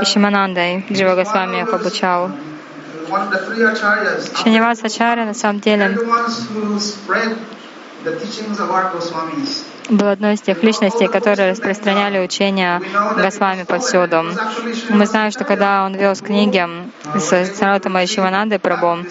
и 0.01 0.05
Шиманандой 0.05 0.85
Джива 0.91 1.15
Госвами 1.15 1.61
их 1.61 1.73
обучал. 1.73 2.31
Шинивас 4.43 4.83
Ачарья 4.83 5.25
на 5.25 5.33
самом 5.33 5.59
деле? 5.59 5.97
Был 9.89 10.07
одной 10.07 10.33
из 10.35 10.41
тех 10.41 10.63
личностей, 10.63 11.07
которые 11.07 11.51
распространяли 11.51 12.19
учения 12.19 12.81
Госвами 13.15 13.63
повсюду. 13.63 14.23
Мы 14.89 15.05
знаем, 15.05 15.31
что 15.31 15.43
когда 15.43 15.85
он 15.85 15.95
вез 15.95 16.21
книги 16.21 16.65
с 17.15 17.55
Саратама 17.55 18.05
Шивананды 18.07 18.59
Прабhu, 18.59 19.05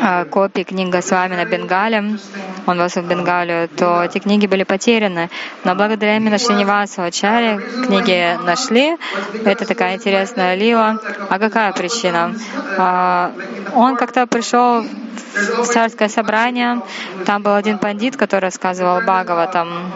а, 0.00 0.24
копии 0.24 0.62
книг 0.62 0.90
Госвами 0.90 1.36
на 1.36 1.44
Бенгале, 1.44 2.18
он 2.66 2.78
вас 2.78 2.94
в 2.96 3.02
Бенгалию, 3.02 3.68
то 3.68 4.02
эти 4.02 4.18
книги 4.18 4.46
были 4.46 4.64
потеряны. 4.64 5.30
Но 5.64 5.74
благодаря 5.74 6.16
именно 6.16 6.38
Шинивасу 6.38 7.02
Ачаре 7.02 7.60
книги 7.86 8.38
нашли. 8.44 8.96
Это 9.44 9.66
такая 9.66 9.96
интересная 9.96 10.54
лила. 10.54 10.98
А 11.28 11.38
какая 11.38 11.72
причина? 11.72 12.34
А, 12.78 13.32
он 13.74 13.96
как-то 13.96 14.26
пришел 14.26 14.82
в 14.82 15.66
царское 15.66 16.08
собрание, 16.08 16.80
там 17.26 17.42
был 17.42 17.54
один 17.54 17.78
пандит, 17.78 18.16
который 18.16 18.44
рассказывал 18.44 19.00
Бхагаватам. 19.00 19.92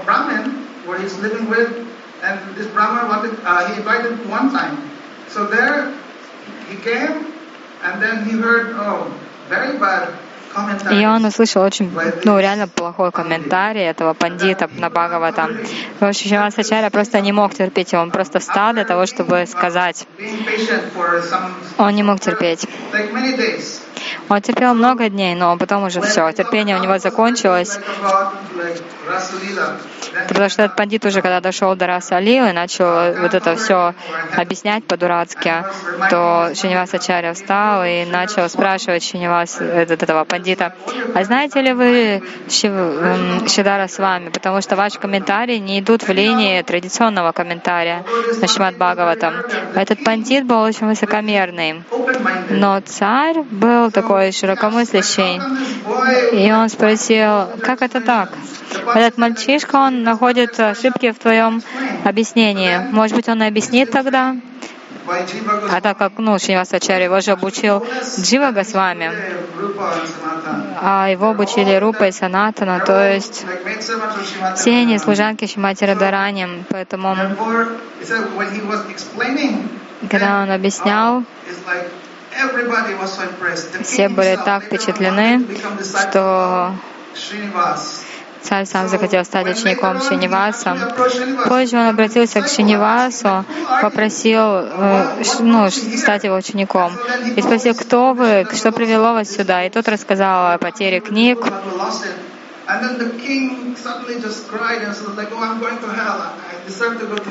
And 7.80 8.02
then 8.02 8.24
he 8.24 8.32
heard, 8.32 8.74
oh, 8.74 9.06
и 10.90 11.06
он 11.06 11.24
услышал 11.24 11.62
очень, 11.62 11.90
ну, 12.24 12.38
реально 12.38 12.68
плохой 12.68 13.12
комментарий 13.12 13.82
этого 13.82 14.14
пандита 14.14 14.68
на 14.78 14.90
Бхагавата. 14.90 15.48
Шивасачаря 16.00 16.90
просто 16.90 17.20
не 17.20 17.32
мог 17.32 17.54
терпеть 17.54 17.94
он 17.94 18.10
просто 18.10 18.38
встал 18.38 18.72
для 18.72 18.84
того, 18.84 19.06
чтобы 19.06 19.46
сказать. 19.46 20.06
Он 21.78 21.94
не 21.94 22.02
мог 22.02 22.20
терпеть. 22.20 22.66
Он 24.28 24.40
терпел 24.40 24.74
много 24.74 25.08
дней, 25.08 25.34
но 25.34 25.56
потом 25.56 25.84
уже 25.84 26.00
все, 26.00 26.30
терпение 26.32 26.76
у 26.76 26.82
него 26.82 26.98
закончилось. 26.98 27.78
Потому 30.28 30.48
что 30.48 30.62
этот 30.62 30.76
пандит 30.76 31.04
уже, 31.04 31.22
когда 31.22 31.40
дошел 31.40 31.74
до 31.76 31.86
Расалилы, 31.86 32.52
начал 32.52 33.14
вот 33.20 33.34
это 33.34 33.56
все 33.56 33.94
объяснять 34.36 34.84
по-дурацки, 34.84 35.52
то 36.10 36.50
Шинивас 36.54 36.92
Ачарья 36.94 37.32
встал 37.32 37.84
и 37.84 38.04
начал 38.04 38.48
спрашивать 38.48 39.02
Шинивас, 39.02 39.60
этого 39.60 40.24
пандита, 40.24 40.74
а 41.14 41.24
знаете 41.24 41.60
ли 41.60 41.72
вы 41.72 42.22
Шидара 42.48 43.88
с 43.88 43.98
вами? 43.98 44.30
Потому 44.30 44.60
что 44.60 44.76
ваши 44.76 44.98
комментарии 44.98 45.56
не 45.56 45.80
идут 45.80 46.02
в 46.02 46.12
линии 46.12 46.62
традиционного 46.62 47.32
комментария 47.32 48.04
на 48.40 48.46
Шимат 48.46 48.76
Бхагаватам. 48.76 49.34
Этот 49.74 50.04
пандит 50.04 50.44
был 50.46 50.60
очень 50.60 50.86
высокомерный, 50.86 51.82
но 52.50 52.80
царь 52.80 53.42
был 53.50 53.90
такой 53.90 54.07
широкомыслящий. 54.32 55.40
И 56.32 56.52
он 56.52 56.68
спросил, 56.68 57.48
как 57.62 57.82
это 57.82 58.00
так? 58.00 58.30
Этот 58.94 59.18
мальчишка, 59.18 59.76
он 59.76 60.02
находит 60.02 60.58
ошибки 60.60 61.12
в 61.12 61.18
твоем 61.18 61.62
объяснении. 62.04 62.78
Может 62.90 63.16
быть, 63.16 63.28
он 63.28 63.42
объяснит 63.42 63.90
тогда? 63.90 64.36
А 65.70 65.80
так 65.80 65.96
как 65.96 66.12
ну, 66.18 66.38
Шинивасачарья 66.38 67.04
его 67.04 67.20
же 67.20 67.30
обучил 67.30 67.84
Джива 68.20 68.50
Госвами, 68.50 69.10
а 70.80 71.08
его 71.08 71.30
обучили 71.30 71.74
Рупа 71.76 72.08
и 72.08 72.12
Санатана, 72.12 72.80
то 72.80 73.14
есть 73.14 73.46
все 74.56 74.70
они 74.72 74.98
служанки 74.98 75.46
Шимати 75.46 75.84
Радарани, 75.84 76.64
поэтому 76.68 77.16
когда 80.10 80.42
он 80.42 80.50
объяснял, 80.50 81.24
все 83.82 84.08
были 84.08 84.38
так 84.44 84.64
впечатлены, 84.64 85.46
что 85.82 86.74
Царь 88.40 88.66
сам 88.66 88.88
захотел 88.88 89.24
стать 89.24 89.46
учеником 89.48 90.00
Шиниваса. 90.00 90.94
Позже 91.48 91.76
он 91.76 91.88
обратился 91.88 92.40
к 92.40 92.48
Шинивасу, 92.48 93.44
попросил 93.82 94.40
э, 94.40 95.22
ну, 95.40 95.68
стать 95.70 96.24
его 96.24 96.36
учеником. 96.36 96.92
И 97.36 97.42
спросил, 97.42 97.74
кто 97.74 98.12
вы, 98.12 98.46
что 98.54 98.70
привело 98.70 99.12
вас 99.12 99.28
сюда. 99.28 99.64
И 99.64 99.70
тот 99.70 99.88
рассказал 99.88 100.52
о 100.52 100.58
потере 100.58 101.00
книг. 101.00 101.38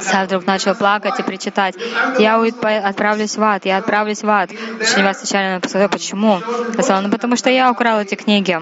Царь 0.01 0.25
вдруг 0.25 0.47
начал 0.47 0.73
плакать 0.73 1.19
и 1.19 1.23
причитать, 1.23 1.75
«Я 2.17 2.41
отправлюсь 2.83 3.37
в 3.37 3.43
ад, 3.43 3.65
я 3.65 3.77
отправлюсь 3.77 4.23
в 4.23 4.29
ад». 4.29 4.49
Шривас 4.81 5.21
Ачарьяна 5.21 5.61
сказал, 5.67 5.89
«Почему?» 5.89 6.41
Сказал, 6.73 7.03
«Ну, 7.03 7.11
потому 7.11 7.35
что 7.35 7.51
я 7.51 7.69
украл 7.69 7.99
эти 7.99 8.15
книги». 8.15 8.59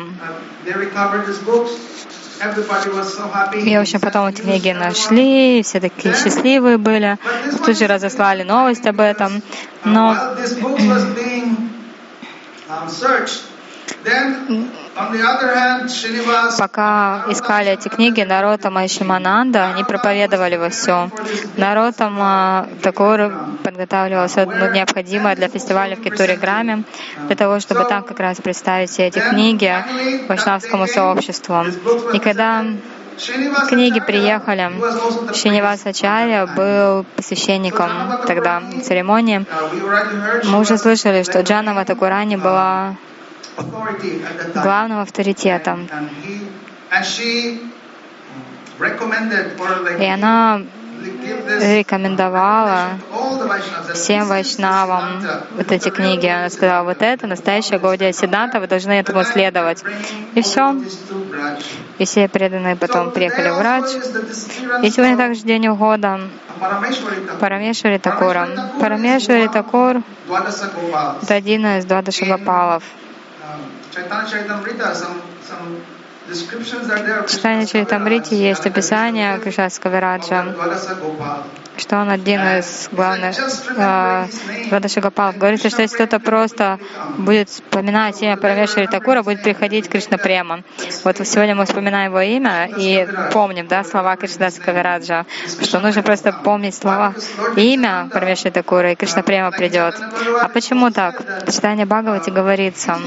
И, 3.53 3.77
в 3.77 3.79
общем, 3.79 3.99
потом 4.01 4.27
эти 4.27 4.41
книги 4.41 4.71
нашли, 4.71 5.63
все 5.63 5.79
такие 5.79 6.13
счастливые 6.13 6.77
были. 6.77 7.17
Тут 7.65 7.77
же 7.77 7.87
разослали 7.87 8.43
новость 8.43 8.85
об 8.85 8.99
этом. 8.99 9.41
Но 9.85 10.17
Пока 16.57 17.25
искали 17.29 17.71
эти 17.71 17.87
книги, 17.87 18.21
Наротама 18.21 18.85
и 18.85 18.87
Шимананда, 18.87 19.67
они 19.73 19.83
проповедовали 19.83 20.57
во 20.57 20.69
всем. 20.69 21.11
Наротама 21.57 22.67
такой 22.81 23.31
подготавливался 23.63 24.45
ну, 24.45 24.71
необходимое 24.71 25.35
для 25.35 25.47
фестиваля 25.47 25.95
в 25.95 26.01
Китуре-Граме, 26.01 26.83
для 27.27 27.35
того, 27.35 27.59
чтобы 27.59 27.85
там 27.85 28.03
как 28.03 28.19
раз 28.19 28.37
представить 28.37 28.89
все 28.89 29.07
эти 29.07 29.19
книги 29.19 29.73
вайшнавскому 30.27 30.87
сообществу. 30.87 31.63
И 32.13 32.19
когда 32.19 32.65
книги 33.69 33.99
приехали. 33.99 34.71
Шиниваса 35.33 35.89
Ачарья 35.89 36.45
был 36.45 37.05
священником 37.21 37.89
тогда 38.27 38.61
церемонии. 38.83 39.45
Мы 40.43 40.59
уже 40.59 40.77
слышали, 40.77 41.23
что 41.23 41.41
Джанава 41.41 41.85
Такурани 41.85 42.35
была 42.35 42.95
главным 44.53 44.99
авторитетом. 44.99 45.87
И 49.99 50.05
она 50.05 50.61
рекомендовала 51.61 52.89
всем 53.93 54.27
вайшнавам 54.27 55.23
вот 55.55 55.71
эти 55.71 55.89
книги. 55.89 56.27
Она 56.27 56.49
сказала, 56.49 56.83
вот 56.83 57.01
это 57.01 57.27
настоящая 57.27 57.79
Гаудия 57.79 58.11
Сиданта, 58.11 58.59
вы 58.59 58.67
должны 58.67 58.93
этому 58.93 59.23
следовать. 59.23 59.83
И 60.33 60.41
все. 60.41 60.75
И 61.97 62.05
все 62.05 62.27
преданные 62.27 62.75
потом 62.75 63.11
приехали 63.11 63.49
в 63.49 63.61
Радж. 63.61 63.95
И 64.83 64.89
сегодня 64.89 65.17
также 65.17 65.41
день 65.41 65.67
ухода 65.67 66.21
Парамешвари 67.39 67.97
Такура. 67.97 68.47
Парамешвари 68.79 69.47
Такур— 69.47 70.01
это 71.21 71.33
один 71.33 71.65
из 71.65 71.85
Двадаши 71.85 72.25
Гопалов. 72.25 72.83
В 76.27 77.27
Читании 77.29 77.65
Чаритамрити 77.65 78.33
есть 78.33 78.65
описание 78.65 79.39
Кришатского 79.39 79.99
Раджа 80.01 80.43
что 81.77 81.97
он 81.97 82.09
один 82.09 82.41
из 82.41 82.89
главных 82.91 83.35
э, 83.77 84.25
Радаши 84.71 85.01
Гопалов. 85.01 85.37
Говорится, 85.37 85.69
что 85.69 85.81
если 85.81 85.95
кто-то 85.95 86.19
просто 86.19 86.79
будет 87.17 87.49
вспоминать 87.49 88.21
имя 88.21 88.37
Парамешвари 88.37 88.87
Такура, 88.87 89.23
будет 89.23 89.43
приходить 89.43 89.89
Кришна 89.89 90.17
Према. 90.17 90.61
Вот 91.03 91.17
сегодня 91.27 91.55
мы 91.55 91.65
вспоминаем 91.65 92.11
его 92.11 92.21
имя 92.21 92.69
и 92.77 93.07
помним 93.31 93.67
да, 93.67 93.83
слова 93.83 94.15
Кришнадаса 94.15 94.61
Кавираджа, 94.61 95.25
что 95.61 95.79
нужно 95.79 96.03
просто 96.03 96.31
помнить 96.31 96.75
слова 96.75 97.13
имя 97.55 98.09
Парамешвари 98.11 98.53
Такура, 98.53 98.91
и 98.91 98.95
Кришна 98.95 99.21
Према 99.21 99.51
придет. 99.51 99.95
А 100.41 100.47
почему 100.49 100.91
так? 100.91 101.21
В 101.45 101.51
читании 101.51 101.83
Бхагавати 101.85 102.29
говорится, 102.29 102.97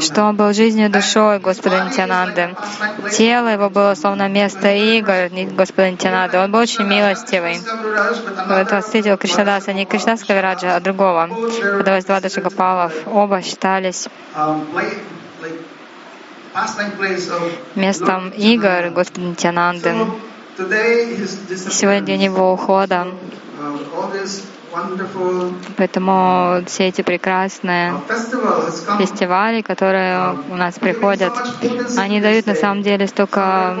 что 0.00 0.24
он 0.24 0.36
был 0.36 0.52
жизнью 0.52 0.90
душой 0.90 1.38
Господа 1.38 1.84
Нитянанды. 1.84 2.56
Тело 3.12 3.48
его 3.48 3.70
было 3.70 3.94
словно 3.94 4.28
место 4.28 4.72
игр 4.72 5.30
Господа 5.54 5.90
Нитянанды. 5.90 6.38
Он 6.38 6.50
был 6.50 6.60
очень 6.60 6.84
милостивый 6.84 7.27
милостивый. 7.30 7.60
Вот 8.48 8.84
встретил 8.84 9.16
Кришнадаса 9.16 9.72
не 9.72 9.86
Кришнадаса 9.86 10.26
Кавираджа, 10.26 10.76
а 10.76 10.80
другого. 10.80 11.28
Когда 11.60 12.00
два 12.00 12.20
Дашагапалов, 12.20 12.92
оба 13.06 13.42
считались 13.42 14.08
местом 17.74 18.30
игр 18.30 18.90
Господа 18.90 19.20
Нитянанды. 19.20 19.94
Сегодня 21.70 22.00
день 22.00 22.22
его 22.24 22.52
ухода. 22.52 23.06
Поэтому 25.76 26.62
все 26.66 26.88
эти 26.88 27.00
прекрасные 27.00 27.94
фестивали, 28.98 29.62
которые 29.62 30.36
у 30.50 30.56
нас 30.56 30.78
приходят, 30.78 31.32
они 31.96 32.20
дают 32.20 32.46
на 32.46 32.54
самом 32.54 32.82
деле 32.82 33.06
столько 33.06 33.76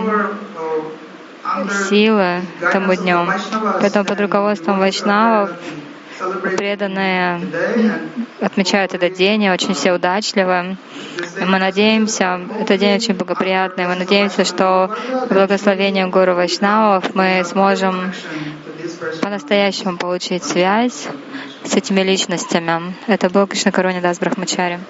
силы 1.88 2.42
тому 2.72 2.94
дню. 2.94 3.26
Поэтому 3.80 4.04
под 4.04 4.20
руководством 4.20 4.78
вайшнавов 4.78 5.50
преданные 6.56 7.40
отмечают 8.40 8.94
этот 8.94 9.14
день, 9.14 9.48
очень 9.48 9.74
все 9.74 9.92
удачливы. 9.92 10.76
И 11.40 11.44
мы 11.44 11.58
надеемся, 11.58 12.40
этот 12.60 12.80
день 12.80 12.96
очень 12.96 13.14
благоприятный, 13.14 13.86
мы 13.86 13.94
надеемся, 13.94 14.44
что 14.44 14.94
благословение 15.30 16.06
Гуру 16.06 16.34
Вайшнавов 16.34 17.14
мы 17.14 17.44
сможем 17.44 18.12
по-настоящему 19.22 19.96
получить 19.96 20.44
связь 20.44 21.06
с 21.64 21.74
этими 21.74 22.00
личностями. 22.00 22.94
Это 23.06 23.30
был 23.30 23.46
Кришна 23.46 23.70
Каруни 23.70 24.00
Дас 24.00 24.18
Брахмачари. 24.18 24.80